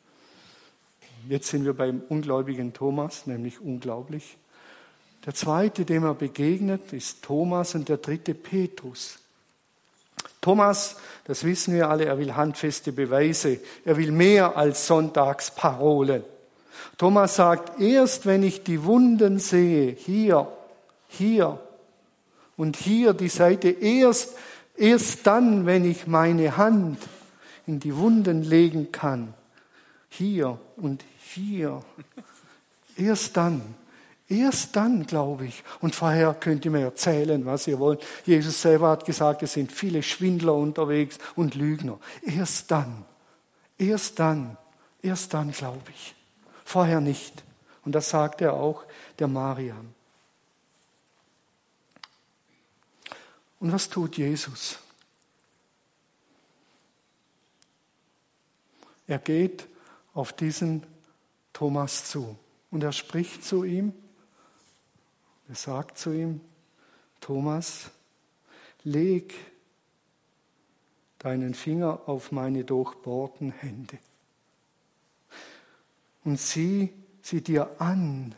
[1.29, 4.37] Jetzt sind wir beim ungläubigen Thomas, nämlich unglaublich.
[5.27, 9.19] Der zweite, dem er begegnet, ist Thomas und der dritte Petrus.
[10.41, 13.61] Thomas, das wissen wir alle, er will handfeste Beweise.
[13.85, 16.25] Er will mehr als Sonntagsparolen.
[16.97, 20.51] Thomas sagt, erst wenn ich die Wunden sehe, hier,
[21.09, 21.61] hier
[22.61, 24.37] und hier die Seite, erst,
[24.77, 26.99] erst dann, wenn ich meine Hand
[27.67, 29.33] in die Wunden legen kann,
[30.11, 31.03] hier und
[31.33, 31.81] hier,
[32.99, 33.63] erst dann
[34.29, 35.65] Erst dann, glaube ich.
[35.81, 38.07] Und vorher könnt ihr mir erzählen, was ihr wollt.
[38.25, 41.99] Jesus selber hat gesagt, es sind viele Schwindler unterwegs und Lügner.
[42.23, 43.05] Erst dann,
[43.77, 44.57] erst dann,
[45.03, 46.15] erst dann, glaube ich.
[46.65, 47.43] Vorher nicht.
[47.85, 48.85] Und das sagt er auch
[49.19, 49.95] der Mariam.
[53.61, 54.79] Und was tut Jesus?
[59.07, 59.69] Er geht
[60.15, 60.85] auf diesen
[61.53, 62.37] Thomas zu
[62.71, 63.93] und er spricht zu ihm
[65.51, 66.41] er sagt zu ihm,
[67.21, 67.91] Thomas,
[68.85, 69.35] leg
[71.19, 73.99] deinen Finger auf meine durchbohrten Hände
[76.23, 78.37] und sieh sie dir an.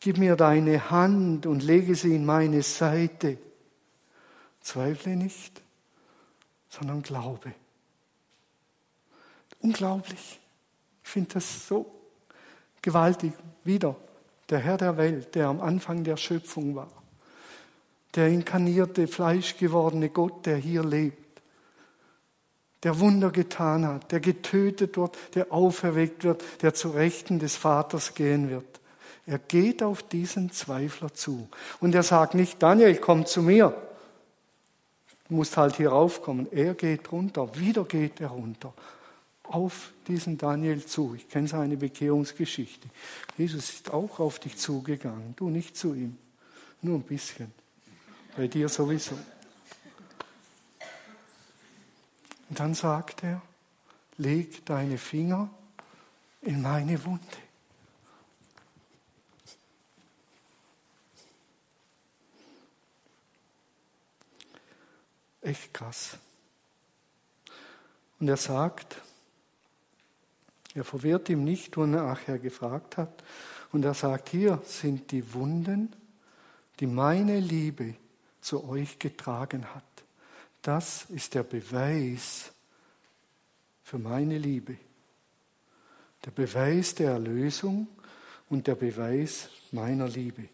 [0.00, 3.38] Gib mir deine Hand und lege sie in meine Seite.
[4.60, 5.62] Zweifle nicht,
[6.68, 7.52] sondern glaube.
[9.60, 10.40] Unglaublich.
[11.02, 11.90] Ich finde das so
[12.80, 13.32] gewaltig.
[13.64, 13.96] Wieder
[14.50, 16.88] der Herr der Welt, der am Anfang der Schöpfung war,
[18.14, 21.42] der inkarnierte, fleischgewordene Gott, der hier lebt,
[22.82, 28.14] der Wunder getan hat, der getötet wird, der auferweckt wird, der zu Rechten des Vaters
[28.14, 28.77] gehen wird.
[29.28, 31.50] Er geht auf diesen Zweifler zu.
[31.80, 33.76] Und er sagt nicht, Daniel, komm zu mir.
[35.28, 36.50] Du musst halt hier raufkommen.
[36.50, 37.54] Er geht runter.
[37.54, 38.72] Wieder geht er runter
[39.44, 41.14] auf diesen Daniel zu.
[41.14, 42.88] Ich kenne seine Bekehrungsgeschichte.
[43.36, 46.16] Jesus ist auch auf dich zugegangen, du nicht zu ihm,
[46.80, 47.52] nur ein bisschen.
[48.34, 49.18] Bei dir sowieso.
[52.48, 53.42] Und dann sagt er,
[54.16, 55.50] leg deine Finger
[56.40, 57.47] in meine Wunde.
[65.40, 66.18] Echt krass.
[68.20, 69.00] Und er sagt,
[70.74, 73.22] er verwirrt ihm nicht, wonach er gefragt hat.
[73.72, 75.94] Und er sagt, hier sind die Wunden,
[76.80, 77.94] die meine Liebe
[78.40, 79.84] zu euch getragen hat.
[80.62, 82.52] Das ist der Beweis
[83.82, 84.76] für meine Liebe.
[86.24, 87.88] Der Beweis der Erlösung
[88.48, 90.48] und der Beweis meiner Liebe.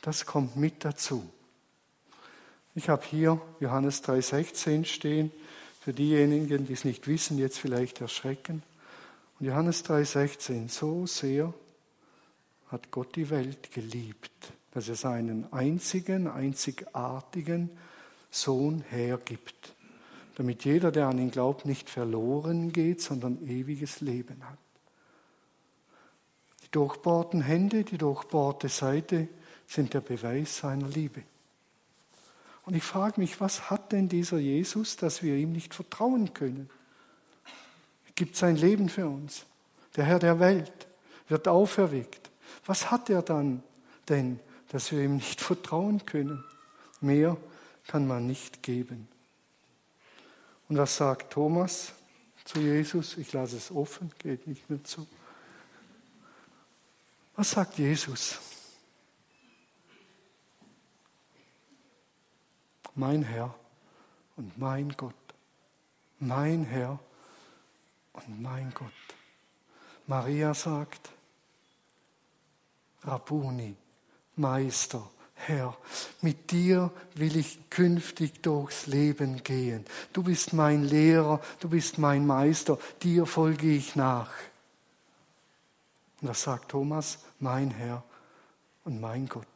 [0.00, 1.28] Das kommt mit dazu.
[2.76, 5.30] Ich habe hier Johannes 3,16 stehen
[5.80, 8.64] für diejenigen, die es nicht wissen, jetzt vielleicht erschrecken.
[9.38, 11.54] Und Johannes 3,16, so sehr
[12.68, 17.70] hat Gott die Welt geliebt, dass er seinen einzigen, einzigartigen
[18.28, 19.74] Sohn hergibt,
[20.34, 24.58] damit jeder, der an ihn glaubt, nicht verloren geht, sondern ewiges Leben hat.
[26.64, 29.28] Die durchbohrten Hände, die durchbohrte Seite
[29.64, 31.22] sind der Beweis seiner Liebe.
[32.66, 36.70] Und ich frage mich, was hat denn dieser Jesus, dass wir ihm nicht vertrauen können?
[38.06, 39.44] Er gibt sein Leben für uns.
[39.96, 40.86] Der Herr der Welt
[41.28, 42.30] wird auferweckt.
[42.66, 43.62] Was hat er dann
[44.08, 46.42] denn, dass wir ihm nicht vertrauen können?
[47.00, 47.36] Mehr
[47.86, 49.08] kann man nicht geben.
[50.68, 51.92] Und was sagt Thomas
[52.44, 53.18] zu Jesus?
[53.18, 55.06] Ich lasse es offen, geht nicht mehr zu.
[57.36, 58.38] Was sagt Jesus?
[62.94, 63.54] Mein Herr
[64.36, 65.14] und mein Gott.
[66.18, 66.98] Mein Herr
[68.12, 68.90] und mein Gott.
[70.06, 71.10] Maria sagt,
[73.02, 73.76] Rabuni,
[74.36, 75.76] Meister, Herr,
[76.22, 79.84] mit dir will ich künftig durchs Leben gehen.
[80.12, 84.30] Du bist mein Lehrer, du bist mein Meister, dir folge ich nach.
[86.20, 88.02] Und das sagt Thomas, mein Herr
[88.84, 89.53] und mein Gott.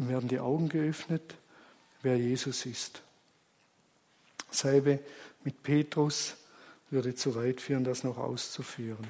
[0.00, 1.34] Ihm werden die Augen geöffnet,
[2.00, 3.02] wer Jesus ist.
[4.50, 4.98] Selbe
[5.44, 6.36] mit Petrus
[6.88, 9.06] würde zu weit führen, das noch auszuführen.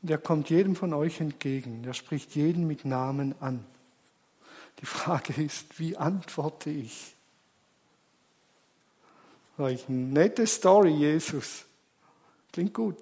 [0.00, 1.82] Und er kommt jedem von euch entgegen.
[1.84, 3.66] Er spricht jeden mit Namen an.
[4.78, 7.16] Die Frage ist, wie antworte ich?
[9.58, 11.64] Sag ich, nette Story, Jesus.
[12.52, 12.96] Klingt gut.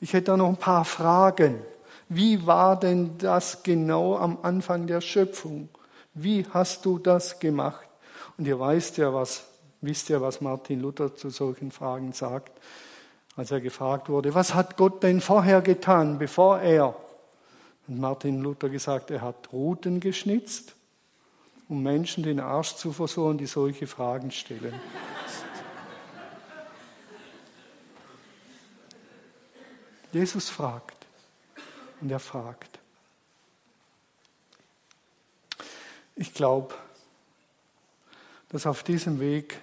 [0.00, 1.62] Ich hätte da noch ein paar Fragen.
[2.08, 5.68] Wie war denn das genau am Anfang der Schöpfung?
[6.12, 7.88] Wie hast du das gemacht?
[8.36, 9.44] Und ihr weißt ja, was
[9.84, 12.58] Wisst ihr, was Martin Luther zu solchen Fragen sagt?
[13.36, 16.96] Als er gefragt wurde, was hat Gott denn vorher getan, bevor er?
[17.86, 20.74] Und Martin Luther gesagt, er hat Routen geschnitzt,
[21.68, 24.72] um Menschen den Arsch zu versorgen, die solche Fragen stellen.
[30.12, 31.03] Jesus fragt
[32.04, 32.78] und er fragt.
[36.16, 36.74] Ich glaube,
[38.50, 39.58] dass auf diesem Weg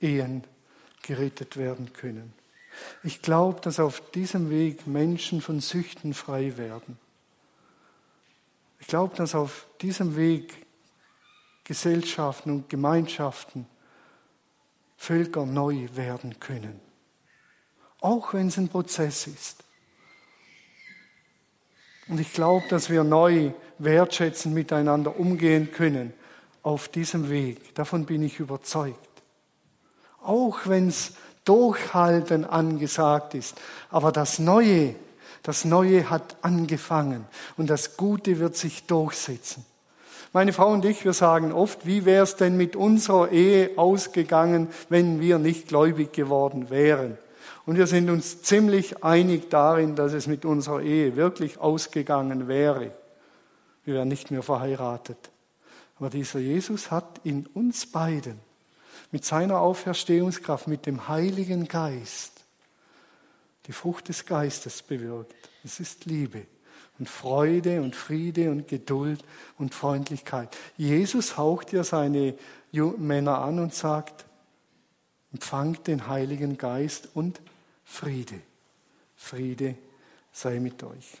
[0.00, 0.42] Ehen
[1.02, 2.34] gerettet werden können.
[3.04, 6.98] Ich glaube, dass auf diesem Weg Menschen von Süchten frei werden.
[8.80, 10.66] Ich glaube, dass auf diesem Weg
[11.62, 13.66] Gesellschaften und Gemeinschaften,
[14.96, 16.80] Völker neu werden können.
[18.00, 19.64] Auch wenn es ein Prozess ist.
[22.08, 26.12] Und ich glaube, dass wir neu wertschätzen miteinander umgehen können
[26.62, 27.74] auf diesem Weg.
[27.74, 28.98] Davon bin ich überzeugt.
[30.22, 31.12] Auch wenn es
[31.44, 33.60] Durchhalten angesagt ist.
[33.90, 34.94] Aber das Neue,
[35.42, 37.26] das Neue hat angefangen
[37.56, 39.64] und das Gute wird sich durchsetzen.
[40.32, 44.68] Meine Frau und ich, wir sagen oft, wie wäre es denn mit unserer Ehe ausgegangen,
[44.88, 47.18] wenn wir nicht gläubig geworden wären?
[47.66, 52.92] Und wir sind uns ziemlich einig darin, dass es mit unserer Ehe wirklich ausgegangen wäre.
[53.84, 55.30] Wir wären nicht mehr verheiratet.
[55.96, 58.38] Aber dieser Jesus hat in uns beiden
[59.10, 62.44] mit seiner Auferstehungskraft, mit dem Heiligen Geist,
[63.66, 65.34] die Frucht des Geistes bewirkt.
[65.64, 66.46] Es ist Liebe
[66.98, 69.24] und Freude und Friede und Geduld
[69.58, 70.54] und Freundlichkeit.
[70.76, 72.34] Jesus haucht ja seine
[72.72, 74.26] Männer an und sagt,
[75.32, 77.40] empfangt den Heiligen Geist und
[77.84, 78.40] Friede.
[79.16, 79.76] Friede
[80.32, 81.18] sei mit euch.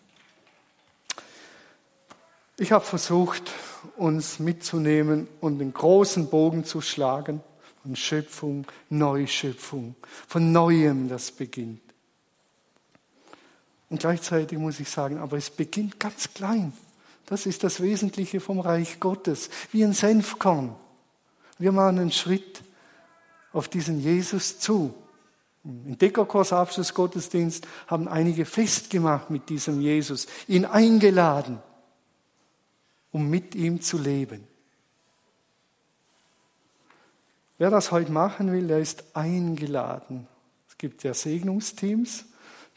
[2.56, 3.50] Ich habe versucht,
[3.96, 7.40] uns mitzunehmen und den großen Bogen zu schlagen
[7.82, 9.94] von Schöpfung, Neuschöpfung,
[10.28, 11.80] von Neuem, das beginnt.
[13.90, 16.72] Und gleichzeitig muss ich sagen, aber es beginnt ganz klein.
[17.26, 20.74] Das ist das Wesentliche vom Reich Gottes, wie ein Senfkorn.
[21.58, 22.62] Wir machen einen Schritt
[23.52, 24.94] auf diesen Jesus zu.
[25.64, 31.58] Im Deckerkursabschluss Gottesdienst haben einige festgemacht mit diesem Jesus, ihn eingeladen,
[33.12, 34.46] um mit ihm zu leben.
[37.56, 40.28] Wer das heute machen will, der ist eingeladen.
[40.68, 42.26] Es gibt ja Segnungsteams,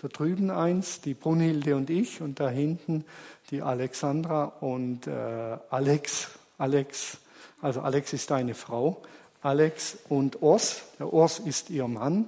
[0.01, 3.03] da drüben eins, die Brunhilde und ich, und da hinten
[3.49, 6.29] die Alexandra und äh, Alex.
[6.57, 7.17] Alex,
[7.61, 9.01] also Alex ist deine Frau.
[9.41, 10.83] Alex und Urs.
[10.99, 12.27] Der Urs ist ihr Mann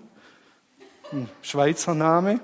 [1.12, 2.40] ein Schweizer Name.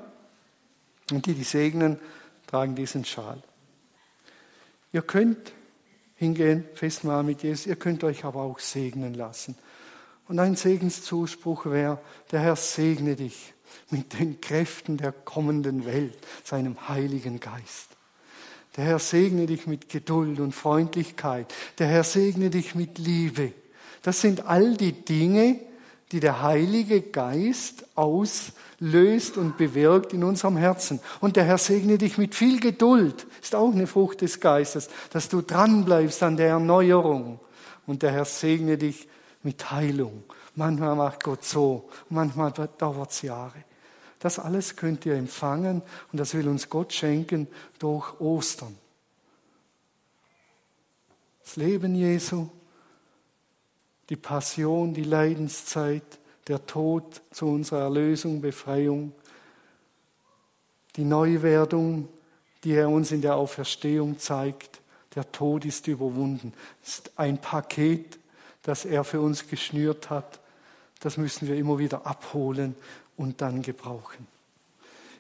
[1.11, 1.99] Und die, die segnen,
[2.47, 3.41] tragen diesen Schal.
[4.91, 5.53] Ihr könnt
[6.15, 9.55] hingehen, festmachen mit Jesus, ihr könnt euch aber auch segnen lassen.
[10.27, 11.99] Und ein Segenszuspruch wäre,
[12.31, 13.53] der Herr segne dich
[13.91, 17.89] mit den Kräften der kommenden Welt, seinem Heiligen Geist.
[18.77, 21.53] Der Herr segne dich mit Geduld und Freundlichkeit.
[21.77, 23.53] Der Herr segne dich mit Liebe.
[24.01, 25.59] Das sind all die Dinge,
[26.11, 30.99] die der Heilige Geist auslöst und bewirkt in unserem Herzen.
[31.19, 35.29] Und der Herr segne dich mit viel Geduld, ist auch eine Frucht des Geistes, dass
[35.29, 37.39] du dranbleibst an der Erneuerung.
[37.87, 39.07] Und der Herr segne dich
[39.43, 40.23] mit Heilung.
[40.55, 43.63] Manchmal macht Gott so, manchmal dauert es Jahre.
[44.19, 45.81] Das alles könnt ihr empfangen
[46.11, 47.47] und das will uns Gott schenken
[47.77, 48.75] durch Ostern.
[51.43, 52.49] Das Leben Jesu,
[54.09, 56.03] die Passion, die Leidenszeit,
[56.47, 59.13] der Tod zu unserer Erlösung, Befreiung,
[60.95, 62.07] die Neuwerdung,
[62.63, 64.81] die er uns in der Auferstehung zeigt.
[65.15, 66.53] Der Tod ist überwunden.
[66.81, 68.19] Das ist ein Paket,
[68.63, 70.39] das er für uns geschnürt hat.
[70.99, 72.75] Das müssen wir immer wieder abholen
[73.17, 74.27] und dann gebrauchen.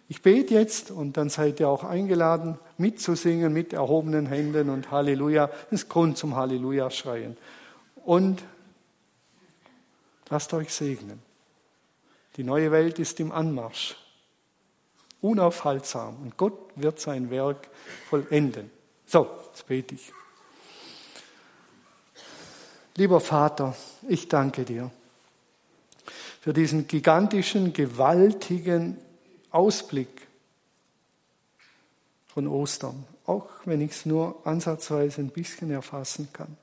[0.07, 5.47] Ich bete jetzt und dann seid ihr auch eingeladen, mitzusingen mit erhobenen Händen und Halleluja.
[5.47, 7.37] Das ist Grund zum Halleluja schreien.
[8.03, 8.43] Und
[10.29, 11.21] Lasst euch segnen.
[12.37, 13.95] Die neue Welt ist im Anmarsch,
[15.21, 17.69] unaufhaltsam und Gott wird sein Werk
[18.09, 18.69] vollenden.
[19.05, 20.11] So, jetzt bete ich.
[22.95, 23.75] Lieber Vater,
[24.07, 24.91] ich danke dir
[26.41, 28.97] für diesen gigantischen, gewaltigen
[29.51, 30.27] Ausblick
[32.27, 36.57] von Ostern, auch wenn ich es nur ansatzweise ein bisschen erfassen kann.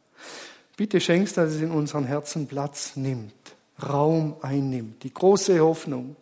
[0.83, 5.05] Bitte schenkst, dass es in unseren Herzen Platz nimmt, Raum einnimmt.
[5.05, 6.17] Die große Hoffnung,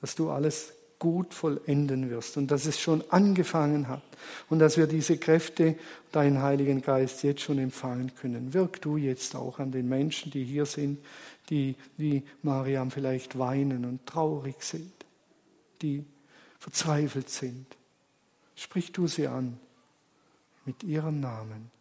[0.00, 4.00] dass du alles gut vollenden wirst und dass es schon angefangen hat
[4.48, 5.76] und dass wir diese Kräfte,
[6.10, 8.54] deinen Heiligen Geist jetzt schon empfangen können.
[8.54, 10.98] Wirk du jetzt auch an den Menschen, die hier sind,
[11.50, 14.90] die wie Mariam vielleicht weinen und traurig sind,
[15.82, 16.02] die
[16.58, 17.66] verzweifelt sind.
[18.54, 19.60] Sprich du sie an
[20.64, 21.75] mit ihrem Namen.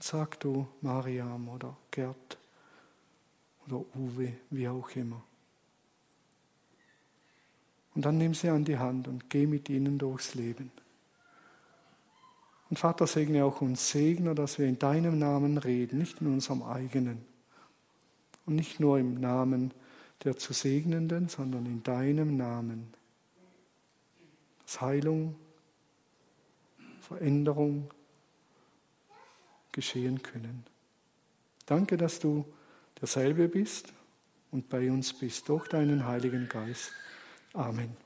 [0.00, 2.38] Sag du Mariam oder Gerd
[3.66, 5.22] oder Uwe, wie auch immer.
[7.94, 10.70] Und dann nimm sie an die Hand und geh mit ihnen durchs Leben.
[12.70, 16.62] Und Vater, segne auch uns, segne, dass wir in deinem Namen reden, nicht in unserem
[16.62, 17.24] eigenen.
[18.46, 19.72] Und nicht nur im Namen
[20.24, 22.92] der zu Segnenden, sondern in deinem Namen.
[24.64, 25.36] Dass Heilung,
[27.00, 27.90] Veränderung
[29.72, 30.64] geschehen können.
[31.66, 32.44] Danke, dass du
[33.00, 33.92] derselbe bist
[34.50, 36.92] und bei uns bist durch deinen Heiligen Geist.
[37.52, 37.96] Amen.